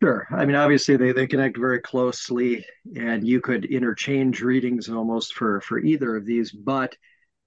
[0.00, 0.26] Sure.
[0.30, 2.64] I mean, obviously they, they connect very closely,
[2.96, 6.50] and you could interchange readings almost for for either of these.
[6.50, 6.96] But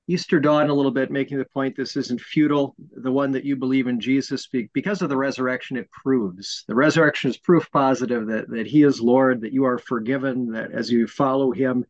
[0.08, 2.76] Easter dawn a little bit, making the point this isn't futile.
[2.78, 7.32] The one that you believe in Jesus, because of the resurrection, it proves the resurrection
[7.32, 11.08] is proof positive that that He is Lord, that you are forgiven, that as you
[11.08, 11.84] follow Him,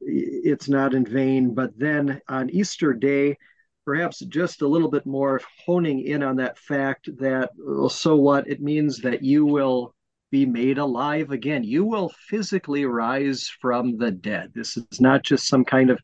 [0.00, 1.54] it's not in vain.
[1.54, 3.36] But then on Easter Day,
[3.84, 8.48] perhaps just a little bit more honing in on that fact that well, so what?
[8.48, 9.94] It means that you will
[10.30, 11.62] be made alive again.
[11.62, 14.52] You will physically rise from the dead.
[14.54, 16.00] This is not just some kind of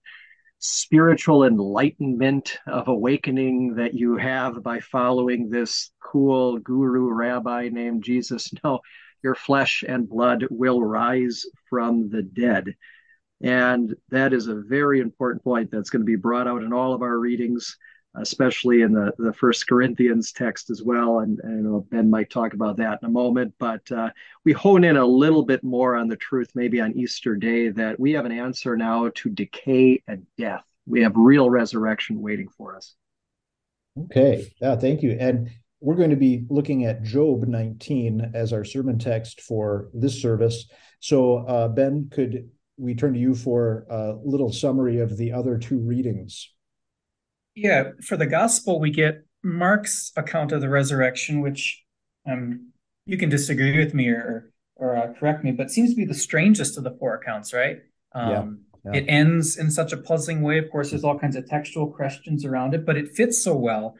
[0.58, 8.52] spiritual enlightenment of awakening that you have by following this cool guru rabbi named jesus.
[8.64, 8.80] No
[9.22, 12.74] your flesh and blood will rise from the dead
[13.42, 16.92] and that is a very important point that's going to be brought out in all
[16.92, 17.76] of our readings,
[18.16, 21.20] especially in the, the First Corinthians text as well.
[21.20, 23.54] And, and Ben might talk about that in a moment.
[23.60, 24.10] But uh,
[24.44, 28.00] we hone in a little bit more on the truth, maybe on Easter Day, that
[28.00, 30.64] we have an answer now to decay and death.
[30.86, 32.94] We have real resurrection waiting for us.
[34.06, 34.52] Okay.
[34.60, 35.16] Yeah, thank you.
[35.20, 40.20] And we're going to be looking at Job 19 as our sermon text for this
[40.20, 40.68] service.
[41.00, 45.58] So, uh, Ben, could we turn to you for a little summary of the other
[45.58, 46.50] two readings.
[47.54, 51.82] Yeah, for the gospel, we get Mark's account of the resurrection, which
[52.26, 52.72] um,
[53.04, 56.14] you can disagree with me or or uh, correct me, but seems to be the
[56.14, 57.78] strangest of the four accounts, right?
[58.12, 58.44] Um, yeah.
[58.84, 59.00] Yeah.
[59.00, 60.58] It ends in such a puzzling way.
[60.58, 63.96] Of course, there's all kinds of textual questions around it, but it fits so well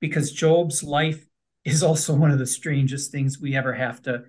[0.00, 1.24] because Job's life
[1.64, 4.24] is also one of the strangest things we ever have to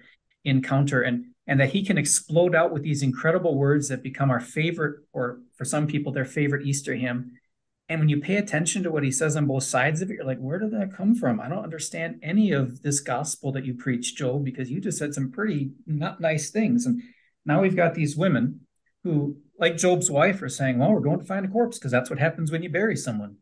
[0.46, 1.02] encounter.
[1.02, 5.00] And and that he can explode out with these incredible words that become our favorite,
[5.14, 7.32] or for some people, their favorite Easter hymn.
[7.90, 10.26] And when you pay attention to what he says on both sides of it, you're
[10.26, 11.40] like, where did that come from?
[11.40, 15.14] I don't understand any of this gospel that you preach, Job, because you just said
[15.14, 16.86] some pretty not nice things.
[16.86, 17.02] And
[17.46, 18.62] now we've got these women
[19.06, 22.10] who, like Job's wife, are saying, well, we're going to find a corpse because that's
[22.10, 23.38] what happens when you bury someone.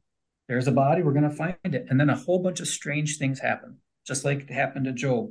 [0.48, 1.88] There's a body, we're going to find it.
[1.90, 5.30] And then a whole bunch of strange things happen, just like it happened to Job.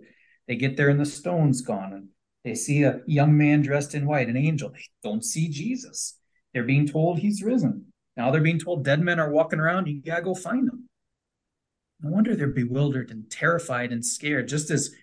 [0.48, 1.92] They get there and the stone's gone.
[1.92, 2.08] And
[2.44, 4.70] they see a young man dressed in white, an angel.
[4.70, 6.18] They don't see Jesus.
[6.52, 7.86] They're being told he's risen.
[8.16, 9.86] Now they're being told dead men are walking around.
[9.86, 10.88] You got to go find them.
[12.00, 14.94] No wonder they're bewildered and terrified and scared, just as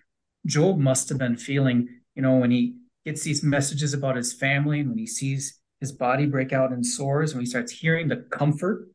[0.46, 2.76] Job must have been feeling, you know, when he
[3.06, 6.84] gets these messages about his family and when he sees his body break out in
[6.84, 8.88] sores, when he starts hearing the comfort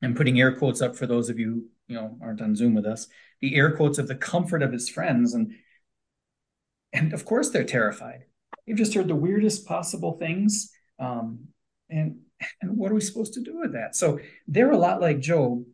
[0.00, 2.86] and putting air quotes up for those of you, you know, aren't on Zoom with
[2.86, 3.06] us,
[3.40, 5.52] the air quotes of the comfort of his friends and
[6.92, 8.24] and of course they're terrified.
[8.66, 10.70] They've just heard the weirdest possible things.
[10.98, 11.48] Um,
[11.90, 12.16] and
[12.60, 13.94] and what are we supposed to do with that?
[13.94, 15.64] So they're a lot like Job.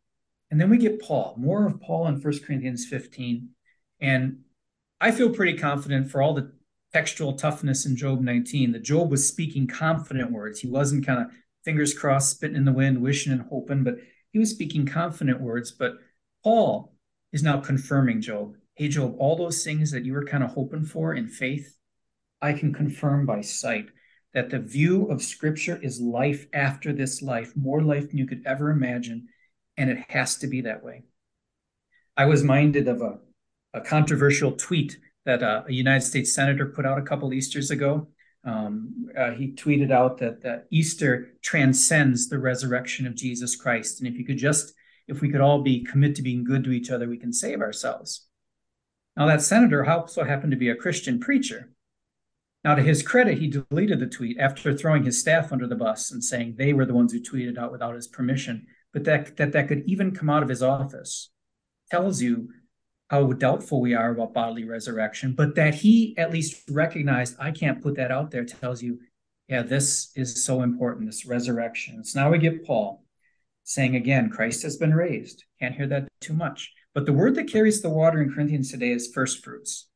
[0.50, 3.50] And then we get Paul, more of Paul in 1 Corinthians 15.
[4.00, 4.38] And
[5.00, 6.52] I feel pretty confident for all the
[6.92, 10.61] textual toughness in Job 19 that Job was speaking confident words.
[10.61, 11.31] He wasn't kind of
[11.64, 13.96] fingers crossed, spitting in the wind, wishing and hoping, but
[14.33, 15.70] he was speaking confident words.
[15.70, 15.94] But
[16.42, 16.94] Paul
[17.33, 20.85] is now confirming Job hey, Job, all those things that you were kind of hoping
[20.85, 21.77] for in faith,
[22.41, 23.87] I can confirm by sight
[24.35, 28.43] that the view of Scripture is life after this life, more life than you could
[28.47, 29.27] ever imagine,
[29.77, 31.03] and it has to be that way.
[32.17, 33.19] I was minded of a,
[33.75, 38.07] a controversial tweet that uh, a United States senator put out a couple Easters ago.
[38.45, 44.07] Um, uh, he tweeted out that, that Easter transcends the resurrection of Jesus Christ, and
[44.07, 44.73] if you could just,
[45.09, 47.61] if we could all be commit to being good to each other, we can save
[47.61, 48.28] ourselves.
[49.18, 51.70] Now, that senator also happened to be a Christian preacher.
[52.62, 56.12] Now, to his credit, he deleted the tweet after throwing his staff under the bus
[56.12, 59.52] and saying they were the ones who tweeted out without his permission, but that that,
[59.52, 61.31] that could even come out of his office
[61.90, 62.50] tells you
[63.11, 67.83] how doubtful we are about bodily resurrection, but that he at least recognized, I can't
[67.83, 69.00] put that out there, tells you,
[69.48, 72.04] yeah, this is so important, this resurrection.
[72.04, 73.02] So now we get Paul
[73.68, 75.44] saying again, Christ has been raised.
[75.61, 76.72] Can't hear that too much.
[76.94, 79.88] But the word that carries the water in Corinthians today is first fruits.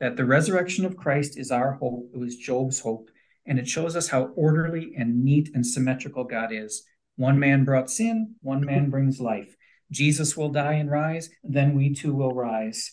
[0.00, 2.08] That the resurrection of Christ is our hope.
[2.14, 3.10] It was Job's hope.
[3.44, 6.84] And it shows us how orderly and neat and symmetrical God is.
[7.16, 9.54] One man brought sin, one man brings life.
[9.90, 12.92] Jesus will die and rise, then we too will rise.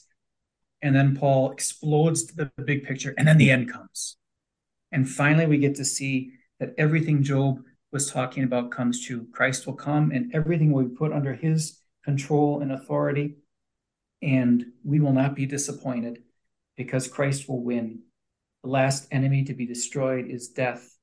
[0.82, 4.18] And then Paul explodes the big picture, and then the end comes.
[4.92, 7.62] And finally, we get to see that everything Job
[7.94, 11.80] was talking about comes to Christ will come, and everything will be put under his
[12.04, 13.36] control, and authority.
[14.22, 16.20] And we will not be disappointed
[16.76, 18.00] because Christ will win.
[18.64, 20.98] The last enemy to be destroyed is death.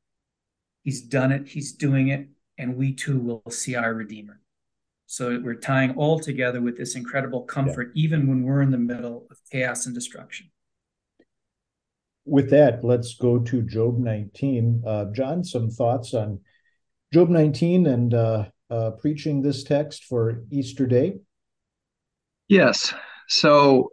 [0.82, 4.40] He's done it, he's doing it, and we too will see our Redeemer.
[5.06, 8.04] So we're tying all together with this incredible comfort, yeah.
[8.04, 10.50] even when we're in the middle of chaos and destruction.
[12.24, 14.82] With that, let's go to Job 19.
[14.86, 16.40] Uh, John, some thoughts on
[17.12, 21.18] Job 19 and uh, uh, preaching this text for Easter Day?
[22.48, 22.94] Yes.
[23.28, 23.90] So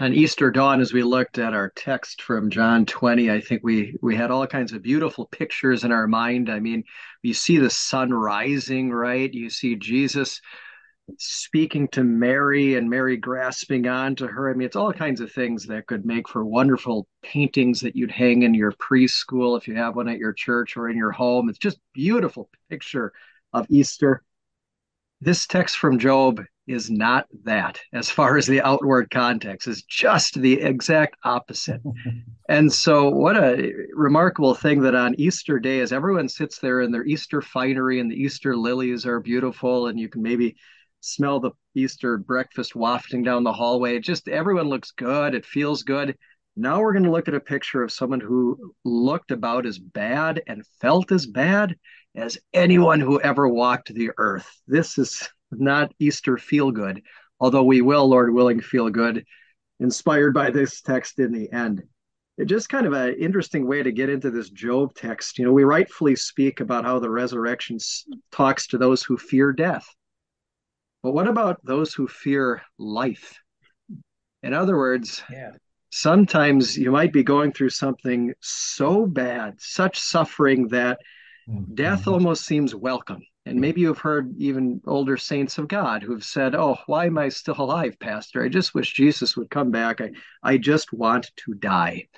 [0.00, 3.96] on Easter dawn, as we looked at our text from John 20, I think we
[4.00, 6.48] we had all kinds of beautiful pictures in our mind.
[6.48, 6.84] I mean,
[7.22, 9.32] you see the sun rising, right?
[9.32, 10.40] You see Jesus
[11.18, 14.50] speaking to Mary and Mary grasping on to her.
[14.50, 18.10] I mean, it's all kinds of things that could make for wonderful paintings that you'd
[18.10, 21.48] hang in your preschool if you have one at your church or in your home.
[21.48, 23.12] It's just beautiful picture
[23.52, 24.22] of Easter.
[25.20, 30.40] This text from Job is not that as far as the outward context is just
[30.40, 31.80] the exact opposite
[32.48, 36.90] and so what a remarkable thing that on easter day as everyone sits there in
[36.90, 40.56] their easter finery and the easter lilies are beautiful and you can maybe
[41.04, 46.16] smell the easter breakfast wafting down the hallway just everyone looks good it feels good
[46.56, 50.40] now we're going to look at a picture of someone who looked about as bad
[50.46, 51.74] and felt as bad
[52.14, 54.48] as anyone who ever walked the earth.
[54.68, 57.02] This is not Easter feel good,
[57.40, 59.24] although we will, Lord willing, feel good,
[59.80, 61.82] inspired by this text in the end.
[62.38, 65.38] It just kind of an interesting way to get into this Job text.
[65.38, 67.78] You know, we rightfully speak about how the resurrection
[68.30, 69.86] talks to those who fear death.
[71.04, 73.38] But what about those who fear life?
[74.42, 75.50] In other words, yeah.
[75.90, 80.98] sometimes you might be going through something so bad, such suffering that
[81.46, 81.74] mm-hmm.
[81.74, 83.20] death almost seems welcome.
[83.44, 87.28] And maybe you've heard even older saints of God who've said, Oh, why am I
[87.28, 88.42] still alive, Pastor?
[88.42, 90.00] I just wish Jesus would come back.
[90.00, 90.12] I,
[90.42, 92.08] I just want to die.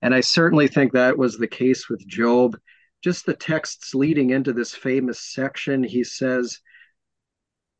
[0.00, 2.56] And I certainly think that was the case with Job.
[3.02, 6.60] Just the texts leading into this famous section, he says,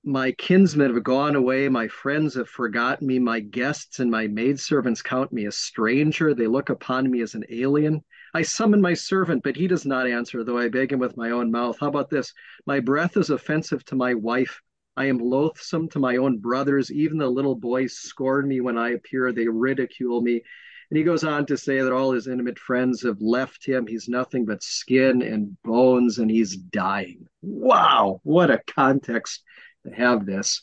[0.08, 1.68] my kinsmen have gone away.
[1.68, 3.18] My friends have forgotten me.
[3.18, 6.32] My guests and my maidservants count me a stranger.
[6.32, 8.02] They look upon me as an alien.
[8.32, 11.30] I summon my servant, but he does not answer, though I beg him with my
[11.30, 11.76] own mouth.
[11.78, 12.32] How about this?
[12.64, 14.62] My breath is offensive to my wife.
[14.96, 16.90] I am loathsome to my own brothers.
[16.90, 19.30] Even the little boys scorn me when I appear.
[19.30, 20.42] They ridicule me.
[20.90, 23.86] And he goes on to say that all his intimate friends have left him.
[23.86, 27.26] He's nothing but skin and bones, and he's dying.
[27.42, 29.42] Wow, what a context
[29.94, 30.62] have this.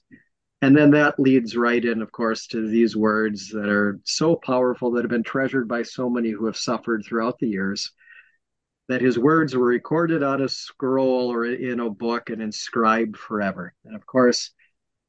[0.61, 4.91] And then that leads right in, of course, to these words that are so powerful
[4.91, 7.91] that have been treasured by so many who have suffered throughout the years.
[8.87, 13.73] That his words were recorded on a scroll or in a book and inscribed forever.
[13.83, 14.51] And of course,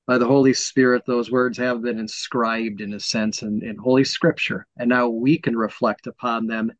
[0.07, 4.05] by the Holy Spirit, those words have been inscribed in a sense in, in Holy
[4.05, 4.67] Scripture.
[4.79, 6.73] And now we can reflect upon them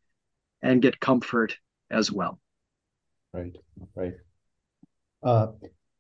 [0.63, 1.57] and get comfort
[1.91, 2.41] as well.
[3.33, 3.57] Right,
[3.95, 4.15] right.
[5.23, 5.49] Uh,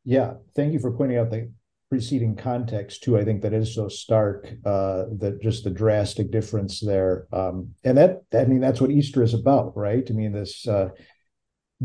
[0.07, 1.51] yeah, thank you for pointing out the
[1.91, 3.19] preceding context too.
[3.19, 7.99] I think that is so stark uh, that just the drastic difference there, um, and
[7.99, 10.07] that I mean that's what Easter is about, right?
[10.09, 10.91] I mean this uh,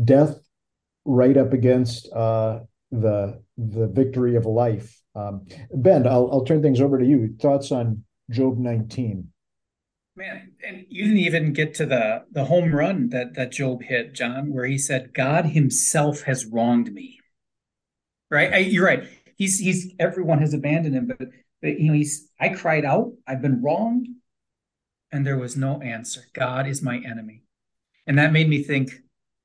[0.02, 0.38] death
[1.04, 2.60] right up against uh,
[2.92, 4.96] the the victory of life.
[5.16, 7.34] Um, ben, I'll I'll turn things over to you.
[7.40, 9.28] Thoughts on Job nineteen?
[10.14, 14.14] Man, and you didn't even get to the the home run that that Job hit,
[14.14, 17.18] John, where he said, "God Himself has wronged me."
[18.32, 18.52] Right?
[18.52, 19.04] I, you're right.
[19.36, 21.28] He's he's everyone has abandoned him, but
[21.60, 23.12] but you know he's I cried out.
[23.26, 24.08] I've been wronged,
[25.12, 26.22] and there was no answer.
[26.32, 27.44] God is my enemy,
[28.06, 28.90] and that made me think.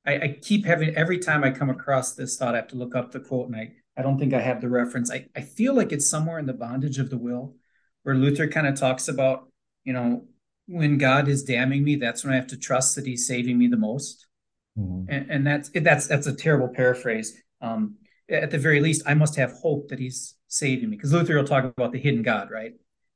[0.06, 2.96] I, I keep having every time I come across this thought, I have to look
[2.96, 5.10] up the quote, and I I don't think I have the reference.
[5.10, 7.56] I I feel like it's somewhere in the bondage of the will,
[8.02, 9.48] where Luther kind of talks about
[9.84, 10.24] you know
[10.68, 13.66] when God is damning me, that's when I have to trust that He's saving me
[13.66, 14.26] the most.
[14.78, 15.10] Mm-hmm.
[15.12, 17.42] And, and, that's that's that's a terrible paraphrase.
[17.60, 17.96] Um,
[18.30, 20.96] at the very least, I must have hope that he's saving me.
[20.96, 22.72] Because Luther will talk about the hidden God, right?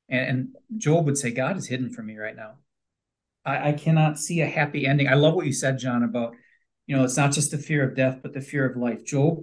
[0.09, 0.48] And, and,
[0.79, 2.55] Job would say, God is hidden from me right now.
[3.44, 5.09] I, I cannot see a happy ending.
[5.09, 6.35] I love what you said, John, about,
[6.87, 9.05] you know, it's not just the fear of death, but the fear of life.
[9.05, 9.40] Job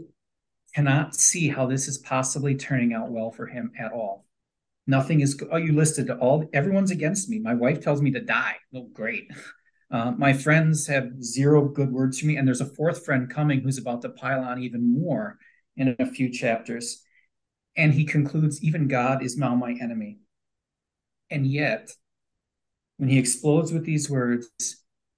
[0.73, 4.25] cannot see how this is possibly turning out well for him at all.
[4.87, 7.37] Nothing is, oh, you listed all, everyone's against me.
[7.39, 8.55] My wife tells me to die.
[8.73, 9.31] Oh, great.
[9.91, 12.37] Uh, my friends have zero good words for me.
[12.37, 15.39] And there's a fourth friend coming who's about to pile on even more
[15.79, 17.01] in a few chapters.
[17.75, 20.19] And he concludes, even God is now my enemy.
[21.31, 21.91] And yet,
[22.97, 24.49] when he explodes with these words,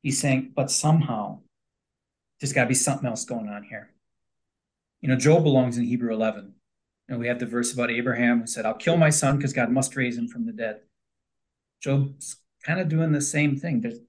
[0.04, 1.40] he's saying, but somehow
[2.40, 3.92] there's got to be something else going on here.
[5.02, 6.54] You know, Job belongs in Hebrew 11.
[7.10, 9.70] And we have the verse about Abraham who said, I'll kill my son because God
[9.70, 10.82] must raise him from the dead.
[11.82, 13.82] Job's kind of doing the same thing.
[13.82, 14.00] There's,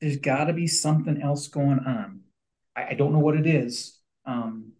[0.00, 2.20] there's got to be something else going on.
[2.76, 3.98] I, I, don't know what it is.
[4.26, 4.72] Um,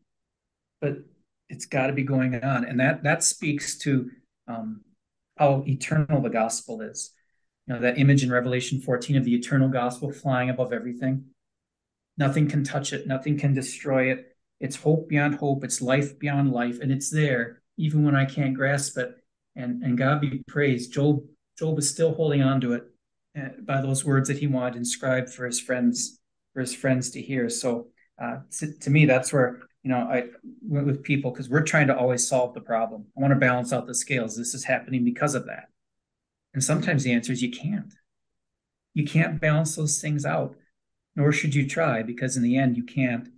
[0.81, 0.99] but
[1.49, 4.11] it's got to be going on, and that that speaks to
[4.47, 4.83] um,
[5.37, 7.13] how eternal the gospel is.
[7.67, 11.25] You know that image in Revelation 14 of the eternal gospel flying above everything.
[12.17, 13.07] Nothing can touch it.
[13.07, 14.37] Nothing can destroy it.
[14.61, 15.65] It's hope beyond hope.
[15.65, 19.15] It's life beyond life, and it's there even when I can't grasp it.
[19.57, 20.93] And and God be praised.
[20.93, 21.23] Job
[21.59, 22.85] Job is still holding on to it
[23.39, 26.21] uh, by those words that he wanted inscribed for his friends
[26.53, 27.49] for his friends to hear.
[27.49, 27.89] So
[28.21, 30.25] uh, to, to me, that's where you know, I
[30.61, 33.07] went with people because we're trying to always solve the problem.
[33.17, 34.37] I want to balance out the scales.
[34.37, 35.71] This is happening because of that.
[36.53, 37.95] And sometimes the answer is you can't.
[38.93, 40.57] You can't balance those things out,
[41.17, 43.31] nor should you try, because in the end, you can't,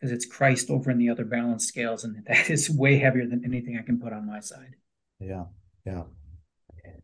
[0.00, 2.02] because it's Christ over in the other balance scales.
[2.02, 4.74] And that is way heavier than anything I can put on my side.
[5.20, 5.44] Yeah.
[5.86, 6.02] Yeah.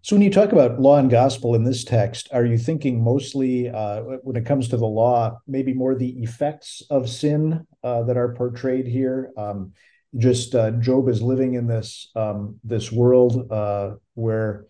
[0.02, 3.68] So when you talk about law and gospel in this text, are you thinking mostly
[3.68, 8.16] uh, when it comes to the law, maybe more the effects of sin uh, that
[8.16, 9.30] are portrayed here?
[9.36, 9.72] Um,
[10.16, 14.66] just uh, Job is living in this um, this world uh, where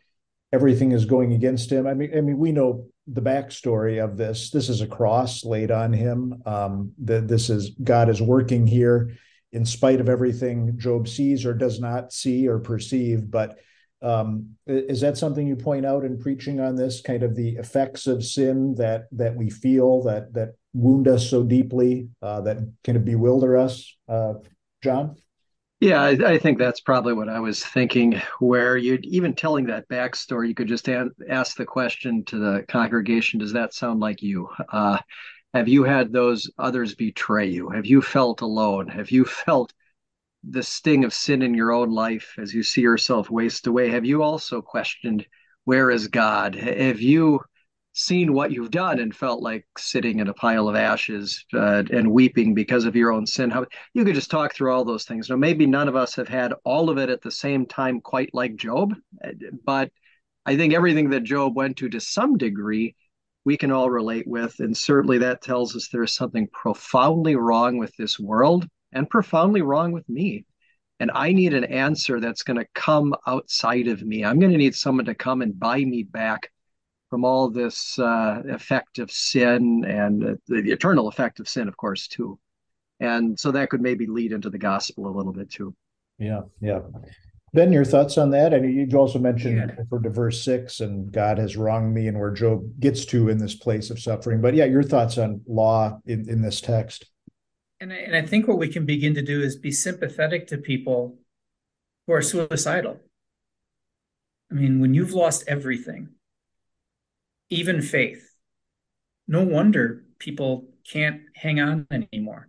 [0.52, 1.86] everything is going against him.
[1.86, 4.50] I mean, I mean, we know the backstory of this.
[4.50, 6.42] This is a cross laid on him.
[6.46, 9.16] Um, that this is God is working here
[9.52, 13.58] in spite of everything Job sees or does not see or perceive, but
[14.00, 18.06] Um, is that something you point out in preaching on this kind of the effects
[18.06, 22.96] of sin that that we feel that that wound us so deeply uh, that kind
[22.96, 24.34] of bewilder us, uh,
[24.82, 25.16] John?
[25.80, 28.20] Yeah, I, I, think that's probably what I was thinking.
[28.40, 32.64] Where you even telling that backstory, you could just a- ask the question to the
[32.68, 34.48] congregation: Does that sound like you?
[34.72, 34.98] Uh,
[35.54, 37.68] have you had those others betray you?
[37.68, 38.88] Have you felt alone?
[38.88, 39.72] Have you felt
[40.50, 43.90] the sting of sin in your own life as you see yourself waste away?
[43.90, 45.26] Have you also questioned
[45.64, 46.54] where is God?
[46.54, 47.40] Have you
[47.92, 52.10] seen what you've done and felt like sitting in a pile of ashes uh, and
[52.10, 53.50] weeping because of your own sin?
[53.50, 55.28] How you could just talk through all those things.
[55.28, 58.30] Now, maybe none of us have had all of it at the same time, quite
[58.32, 58.94] like Job,
[59.64, 59.90] but
[60.46, 62.94] I think everything that Job went to to some degree
[63.44, 64.60] we can all relate with.
[64.60, 69.62] And certainly that tells us there is something profoundly wrong with this world and profoundly
[69.62, 70.44] wrong with me.
[71.00, 74.24] And I need an answer that's going to come outside of me.
[74.24, 76.50] I'm going to need someone to come and buy me back
[77.08, 81.68] from all this uh, effect of sin and uh, the, the eternal effect of sin,
[81.68, 82.38] of course, too.
[83.00, 85.74] And so that could maybe lead into the gospel a little bit too.
[86.18, 86.80] Yeah, yeah.
[87.54, 88.52] Ben, your thoughts on that?
[88.52, 89.84] And you've also mentioned yeah.
[89.88, 93.54] for verse six, and God has wronged me, and where Job gets to in this
[93.54, 94.42] place of suffering.
[94.42, 97.06] But yeah, your thoughts on law in, in this text.
[97.80, 101.18] And, and I think what we can begin to do is be sympathetic to people
[102.06, 102.98] who are suicidal.
[104.50, 106.08] I mean, when you've lost everything,
[107.50, 108.34] even faith,
[109.26, 112.48] no wonder people can't hang on anymore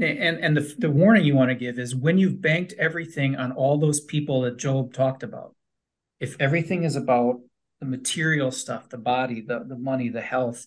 [0.00, 3.52] and and the, the warning you want to give is when you've banked everything on
[3.52, 5.54] all those people that job talked about
[6.20, 7.40] if everything is about
[7.80, 10.66] the material stuff the body the, the money the health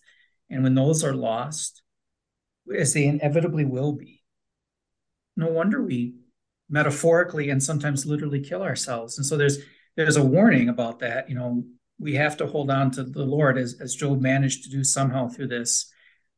[0.50, 1.82] and when those are lost
[2.76, 4.22] as they inevitably will be
[5.36, 6.16] no wonder we
[6.70, 9.60] metaphorically and sometimes literally kill ourselves and so there's
[9.96, 11.64] there's a warning about that you know
[12.00, 15.28] we have to hold on to the lord as, as job managed to do somehow
[15.28, 15.92] through this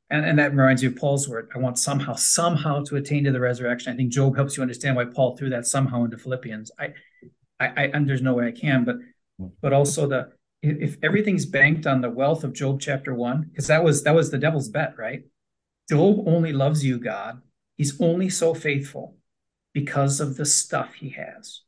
[0.10, 1.50] and, and that reminds me of Paul's word.
[1.56, 3.92] I want somehow, somehow to attain to the resurrection.
[3.92, 6.72] I think Job helps you understand why Paul threw that somehow into Philippians.
[6.78, 6.94] I,
[7.60, 8.98] I, I and there's no way I can, but,
[9.62, 10.32] but also the
[10.62, 14.32] if everything's banked on the wealth of Job chapter one, because that was that was
[14.32, 15.24] the devil's bet, right?
[15.90, 17.42] Job only loves you, God.
[17.78, 19.18] He's only so faithful
[19.74, 21.62] because of the stuff he has,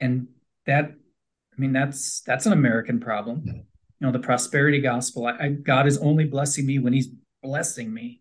[0.00, 0.28] and
[0.66, 3.42] that, I mean, that's that's an American problem.
[3.44, 3.62] You
[4.00, 5.26] know, the prosperity gospel.
[5.26, 7.08] I, I, God is only blessing me when He's
[7.42, 8.18] blessing me.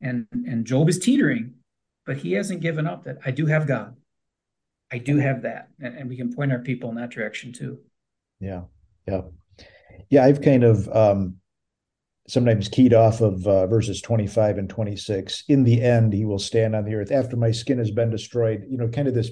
[0.00, 1.54] And and Job is teetering,
[2.04, 3.96] but he hasn't given up that I do have God.
[4.92, 5.70] I do have that.
[5.80, 7.80] And, and we can point our people in that direction too.
[8.38, 8.62] Yeah.
[9.08, 9.22] Yeah.
[10.10, 10.24] Yeah.
[10.24, 11.36] I've kind of um
[12.28, 16.74] sometimes keyed off of uh, verses 25 and 26 in the end he will stand
[16.74, 17.12] on the earth.
[17.12, 19.30] After my skin has been destroyed you know kind of this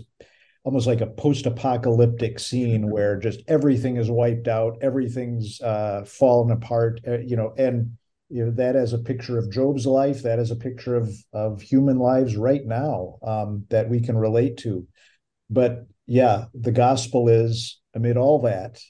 [0.65, 7.01] almost like a post-apocalyptic scene where just everything is wiped out everything's uh, fallen apart
[7.07, 7.97] uh, you know and
[8.35, 11.63] you know that as a picture of Job's life, that is a picture of of
[11.63, 14.87] human lives right now um, that we can relate to.
[15.51, 18.81] But yeah, the gospel is amid all that,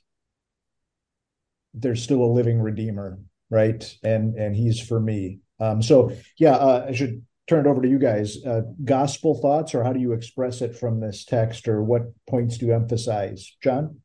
[1.75, 3.19] there's still a living Redeemer,
[3.51, 3.85] right?
[4.03, 5.41] And and He's for me.
[5.61, 8.45] Um, so yeah, uh, I should turn it over to you guys.
[8.45, 12.59] Uh, gospel thoughts, or how do you express it from this text, or what points
[12.59, 14.01] do you emphasize, John?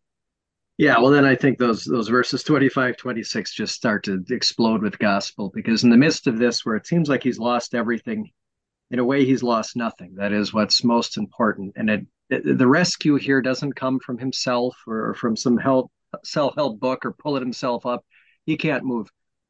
[0.77, 4.97] Yeah, well, then I think those those verses 25, 26 just start to explode with
[4.97, 8.31] gospel because in the midst of this, where it seems like he's lost everything,
[8.91, 10.15] in a way he's lost nothing.
[10.15, 11.73] That is what's most important.
[11.75, 15.91] And it, it the rescue here doesn't come from himself or from some help
[16.23, 18.03] self-help book or pull it himself up.
[18.45, 19.09] He can't move.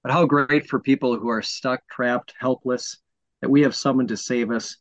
[0.09, 2.97] But how great for people who are stuck, trapped, helpless,
[3.41, 4.75] that we have someone to save us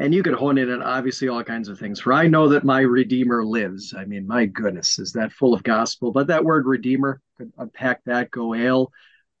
[0.00, 2.00] and you could hone in on obviously all kinds of things.
[2.00, 3.94] For I know that my Redeemer lives.
[3.96, 6.10] I mean, my goodness, is that full of gospel?
[6.10, 8.32] But that word Redeemer could unpack that.
[8.32, 8.90] Goel,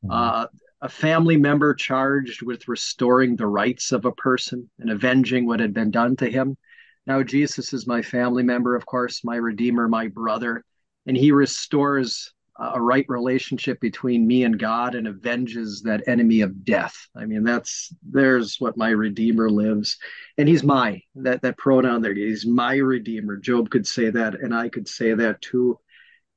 [0.04, 0.12] mm-hmm.
[0.12, 0.46] uh,
[0.80, 5.74] a family member charged with restoring the rights of a person and avenging what had
[5.74, 6.56] been done to him.
[7.04, 10.64] Now Jesus is my family member, of course, my Redeemer, my brother,
[11.04, 12.32] and he restores
[12.74, 17.08] a right relationship between me and God and avenges that enemy of death.
[17.16, 19.98] I mean, that's there's what my Redeemer lives,
[20.38, 22.14] and He's my that that pronoun there.
[22.14, 23.36] He's my Redeemer.
[23.36, 25.78] Job could say that, and I could say that too.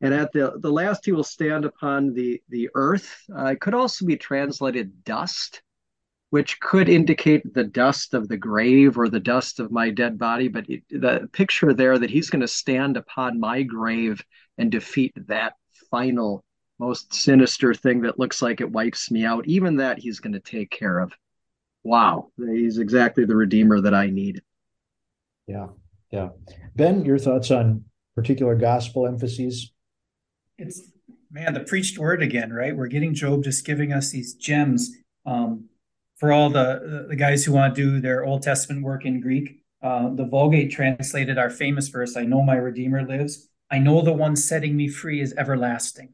[0.01, 3.23] And at the the last, He will stand upon the the earth.
[3.35, 5.61] Uh, it could also be translated dust,
[6.31, 10.47] which could indicate the dust of the grave or the dust of my dead body.
[10.47, 14.23] But it, the picture there that He's going to stand upon my grave
[14.57, 15.53] and defeat that
[15.95, 16.43] final,
[16.77, 20.41] most sinister thing that looks like it wipes me out, even that he's going to
[20.41, 21.13] take care of.
[21.83, 24.41] Wow, he's exactly the redeemer that I need.
[25.47, 25.67] Yeah,
[26.11, 26.29] yeah.
[26.75, 29.71] Ben, your thoughts on particular gospel emphases?
[30.57, 30.81] It's
[31.31, 32.75] man, the preached word again, right?
[32.75, 34.91] We're getting Job just giving us these gems.
[35.25, 35.69] Um,
[36.17, 39.61] for all the the guys who want to do their Old Testament work in Greek,
[39.81, 43.49] uh, the Vulgate translated our famous verse, "I know my Redeemer lives.
[43.71, 46.13] I know the one setting me free is everlasting."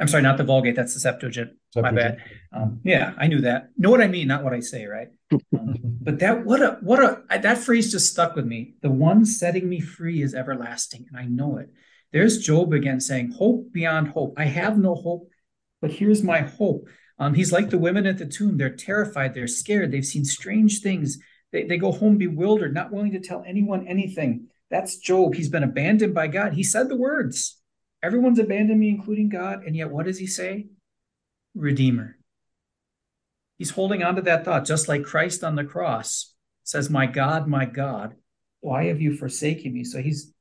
[0.00, 0.74] I'm sorry, not the Vulgate.
[0.74, 1.50] That's the Septuagint.
[1.74, 1.94] Septuagint.
[1.94, 2.18] My bad.
[2.52, 3.68] Um, yeah, I knew that.
[3.76, 5.08] Know what I mean, not what I say, right?
[5.32, 8.74] Um, but that what a what a that phrase just stuck with me.
[8.80, 11.70] The one setting me free is everlasting, and I know it.
[12.12, 14.34] There's Job again saying, "Hope beyond hope.
[14.38, 15.28] I have no hope,
[15.82, 16.88] but here's my hope."
[17.18, 18.56] Um, he's like the women at the tomb.
[18.56, 19.34] They're terrified.
[19.34, 19.92] They're scared.
[19.92, 21.18] They've seen strange things.
[21.52, 24.46] They, they go home bewildered, not willing to tell anyone anything.
[24.70, 25.34] That's Job.
[25.34, 26.52] He's been abandoned by God.
[26.52, 27.58] He said the words,
[28.02, 29.64] Everyone's abandoned me, including God.
[29.64, 30.68] And yet, what does he say?
[31.54, 32.16] Redeemer.
[33.58, 37.46] He's holding on to that thought, just like Christ on the cross says, My God,
[37.46, 38.14] my God,
[38.60, 39.84] why have you forsaken me?
[39.84, 40.32] So he's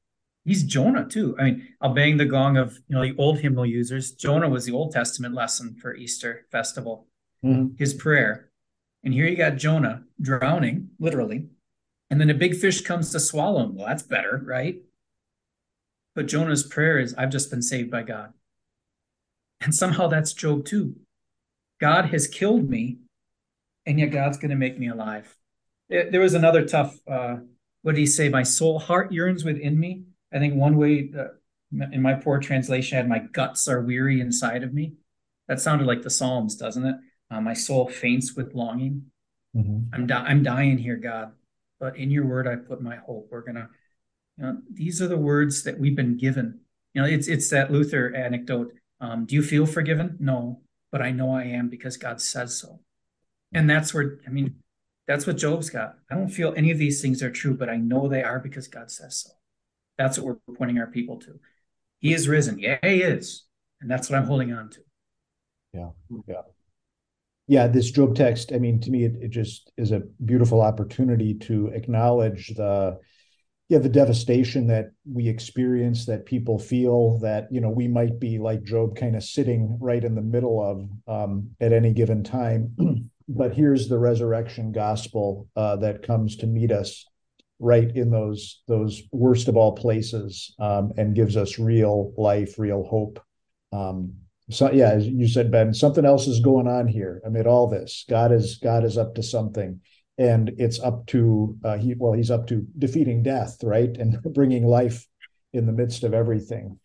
[0.45, 1.36] he's Jonah too.
[1.39, 4.11] I mean, I'll bang the gong of you know the old hymnal users.
[4.11, 7.07] Jonah was the Old Testament lesson for Easter festival.
[7.43, 7.75] Mm-hmm.
[7.77, 8.49] His prayer.
[9.03, 11.47] And here you got Jonah drowning, literally.
[12.10, 13.76] And then a big fish comes to swallow him.
[13.76, 14.82] Well, that's better, right?
[16.16, 18.34] But Jonah's prayer is, I've just been saved by God.
[19.62, 20.95] And somehow that's Job too.
[21.80, 22.97] God has killed me,
[23.86, 25.36] and yet God's going to make me alive.
[25.89, 27.38] There was another tough, uh,
[27.82, 28.30] what did he say?
[28.30, 30.03] My soul heart yearns within me.
[30.34, 31.30] I think one way uh,
[31.91, 34.93] in my poor translation had my guts are weary inside of me.
[35.47, 36.95] That sounded like the Psalms, doesn't it?
[37.32, 39.05] Uh, my soul faints with longing.
[39.55, 39.93] Mm-hmm.
[39.93, 41.32] I'm di- I'm dying here, God,
[41.80, 43.30] but in your word I put my hope.
[43.32, 43.69] We're gonna,
[44.38, 46.59] you know, these are the words that we've been given.
[46.93, 48.73] You know, it's it's that Luther anecdote.
[49.01, 50.17] Um, do you feel forgiven?
[50.19, 50.61] No,
[50.91, 52.80] but I know I am because God says so.
[53.53, 54.55] And that's where I mean,
[55.07, 55.95] that's what Job's got.
[56.11, 58.67] I don't feel any of these things are true, but I know they are because
[58.67, 59.32] God says so.
[59.97, 61.39] That's what we're pointing our people to.
[61.99, 62.59] He is risen.
[62.59, 63.45] Yeah, he is.
[63.82, 64.80] And that's what I'm holding on to.
[65.73, 65.89] Yeah.
[66.27, 66.41] Yeah.
[67.49, 67.67] Yeah.
[67.67, 71.67] This Job text, I mean, to me, it, it just is a beautiful opportunity to
[71.67, 72.97] acknowledge the
[73.67, 78.39] yeah the devastation that we experience that people feel that you know we might be
[78.39, 82.75] like job kind of sitting right in the middle of um, at any given time
[83.29, 87.05] but here's the resurrection gospel uh, that comes to meet us
[87.59, 92.83] right in those those worst of all places um, and gives us real life, real
[92.83, 93.21] hope.
[93.71, 94.13] Um,
[94.49, 98.05] so yeah, as you said, Ben, something else is going on here amid all this.
[98.09, 99.81] God is God is up to something,
[100.17, 104.65] and it's up to uh, he well he's up to defeating death, right, and bringing
[104.65, 105.05] life
[105.53, 106.79] in the midst of everything.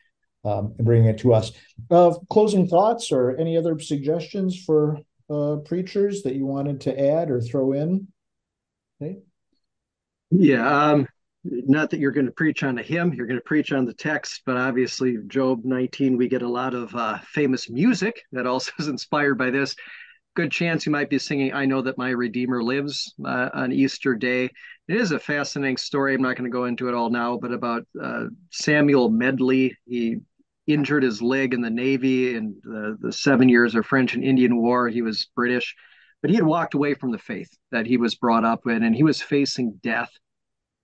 [0.46, 1.52] Um, and bringing it to us.
[1.90, 4.98] Uh, closing thoughts or any other suggestions for
[5.30, 8.08] uh, preachers that you wanted to add or throw in?
[9.00, 9.20] Okay.
[10.30, 11.08] Yeah, um,
[11.44, 13.94] not that you're going to preach on a hymn, you're going to preach on the
[13.94, 18.72] text, but obviously, Job 19, we get a lot of uh, famous music that also
[18.78, 19.76] is inspired by this.
[20.34, 24.14] Good chance you might be singing I Know That My Redeemer Lives uh, on Easter
[24.14, 24.50] Day.
[24.88, 26.14] It is a fascinating story.
[26.14, 29.76] I'm not going to go into it all now, but about uh, Samuel Medley.
[29.86, 30.16] He
[30.66, 34.56] injured his leg in the Navy in the, the seven years of French and Indian
[34.56, 34.88] War.
[34.88, 35.76] He was British,
[36.20, 38.96] but he had walked away from the faith that he was brought up in, and
[38.96, 40.10] he was facing death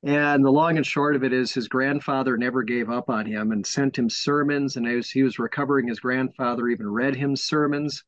[0.03, 3.53] and the long and short of it is his grandfather never gave up on him
[3.53, 4.77] and sent him sermons.
[4.77, 8.03] And as he was recovering, his grandfather even read him sermons.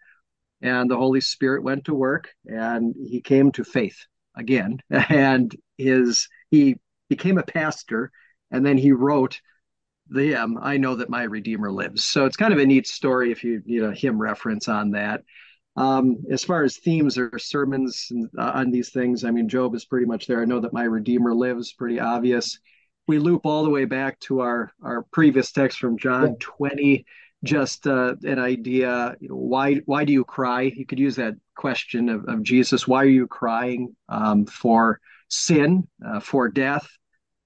[0.62, 4.80] And the Holy Spirit went to work and he came to faith again.
[4.90, 6.76] And his he
[7.09, 8.11] became a pastor
[8.51, 9.40] and then he wrote
[10.09, 12.05] the hymn, I know that my Redeemer lives.
[12.05, 15.22] So it's kind of a neat story if you need a hymn reference on that.
[15.76, 19.84] Um, as far as themes or sermons uh, on these things, I mean, Job is
[19.84, 20.42] pretty much there.
[20.42, 22.58] I know that my Redeemer lives, pretty obvious.
[23.08, 26.36] We loop all the way back to our our previous text from John yeah.
[26.40, 27.06] 20,
[27.42, 29.16] just uh, an idea.
[29.20, 30.62] You know, why why do you cry?
[30.62, 32.86] You could use that question of, of Jesus.
[32.86, 36.86] Why are you crying um, for sin, uh, for death,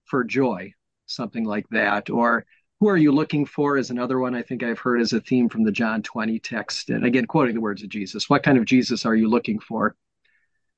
[0.04, 0.72] for joy,
[1.06, 2.44] something like that, or
[2.80, 5.48] who are you looking for is another one I think I've heard as a theme
[5.48, 6.90] from the John 20 text.
[6.90, 8.28] And again, quoting the words of Jesus.
[8.28, 9.96] What kind of Jesus are you looking for?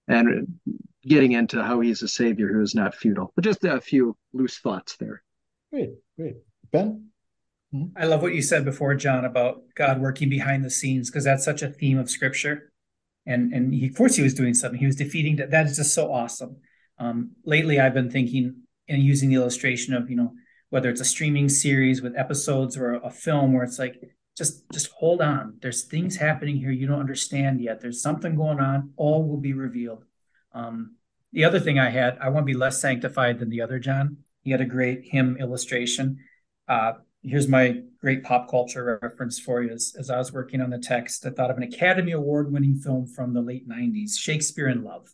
[0.07, 0.59] And
[1.07, 3.33] getting into how he's a savior who is not futile.
[3.35, 5.23] But just a few loose thoughts there.
[5.73, 6.37] Great, great.
[6.71, 7.09] Ben?
[7.75, 7.99] Mm-hmm.
[7.99, 11.45] I love what you said before, John, about God working behind the scenes, because that's
[11.45, 12.73] such a theme of scripture.
[13.27, 14.81] And and he, of course he was doing something.
[14.81, 15.51] He was defeating that.
[15.51, 16.57] That is just so awesome.
[16.99, 20.33] Um, lately I've been thinking and using the illustration of, you know,
[20.71, 24.01] whether it's a streaming series with episodes or a, film where it's like
[24.37, 25.57] just just hold on.
[25.61, 27.81] There's things happening here you don't understand yet.
[27.81, 28.93] There's something going on.
[28.97, 30.05] All will be revealed.
[30.53, 30.97] Um,
[31.33, 34.19] the other thing i had i want to be less sanctified than the other john.
[34.43, 36.19] He had a great hymn illustration.
[36.67, 36.93] Uh,
[37.23, 39.73] here's my great pop culture reference for you.
[39.73, 42.77] As, as I was working on the text, I thought of an Academy Award winning
[42.77, 45.09] film from the late 90s, Shakespeare in Love.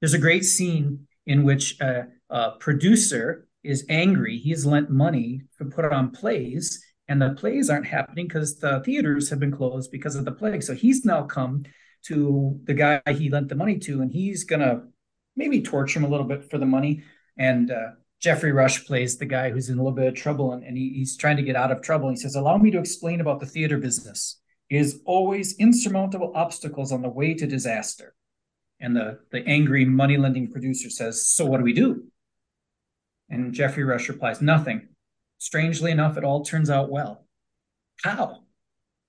[0.00, 2.06] There's a great scene in which a
[2.58, 4.38] producer is angry.
[4.38, 9.28] He's lent money to put on plays, and the plays aren't happening because the theaters
[9.30, 10.62] have been closed because of the plague.
[10.62, 11.64] So he's now come
[12.06, 14.84] to the guy he lent the money to, and he's gonna
[15.36, 17.02] maybe torture him a little bit for the money.
[17.36, 17.90] And uh,
[18.20, 20.94] Geoffrey Rush plays the guy who's in a little bit of trouble, and, and he,
[20.94, 22.10] he's trying to get out of trouble.
[22.10, 24.40] He says, "Allow me to explain about the theater business.
[24.68, 28.14] It is always insurmountable obstacles on the way to disaster."
[28.80, 32.04] And the the angry money lending producer says, "So what do we do?"
[33.30, 34.88] And Geoffrey Rush replies, Nothing.
[35.38, 37.24] Strangely enough, it all turns out well.
[38.02, 38.40] How?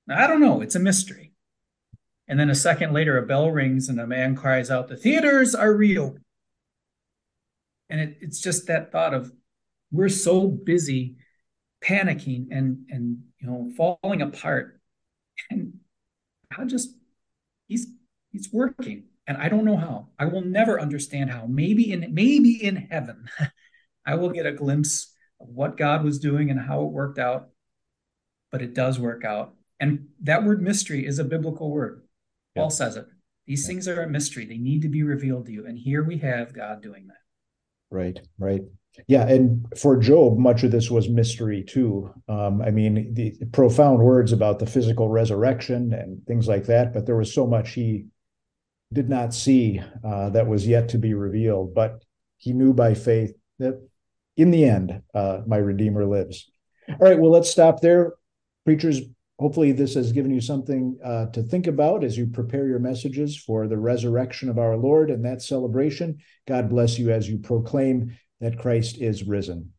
[0.10, 0.62] I don't know.
[0.62, 1.34] It's a mystery.
[2.28, 5.54] And then a second later, a bell rings and a man cries out, The theaters
[5.54, 6.16] are real.
[7.90, 9.32] And it, it's just that thought of
[9.92, 11.18] we're so busy
[11.84, 14.80] panicking and and you know falling apart.
[15.50, 15.74] And
[16.56, 16.96] God just
[17.68, 17.88] he's
[18.32, 19.06] he's working.
[19.28, 20.08] And I don't know how.
[20.18, 21.46] I will never understand how.
[21.48, 23.28] Maybe in maybe in heaven
[24.06, 27.50] I will get a glimpse of what God was doing and how it worked out,
[28.52, 29.54] but it does work out.
[29.80, 32.04] And that word mystery is a biblical word.
[32.56, 32.64] Yeah.
[32.64, 33.06] Paul says it.
[33.48, 33.68] These yeah.
[33.68, 34.46] things are a mystery.
[34.46, 35.66] They need to be revealed to you.
[35.66, 37.16] And here we have God doing that.
[37.90, 38.62] Right, right.
[39.08, 42.14] Yeah, and for Job, much of this was mystery too.
[42.28, 47.06] Um, I mean, the profound words about the physical resurrection and things like that, but
[47.06, 48.08] there was so much he
[48.94, 51.74] did not see uh, that was yet to be revealed.
[51.74, 52.04] But
[52.38, 53.82] he knew by faith that
[54.38, 56.50] in the end, uh, my Redeemer lives.
[56.90, 58.14] All right, well, let's stop there.
[58.66, 59.02] Preachers,
[59.40, 63.38] hopefully, this has given you something uh, to think about as you prepare your messages
[63.38, 66.20] for the resurrection of our Lord and that celebration.
[66.48, 69.72] God bless you as you proclaim that Christ is risen.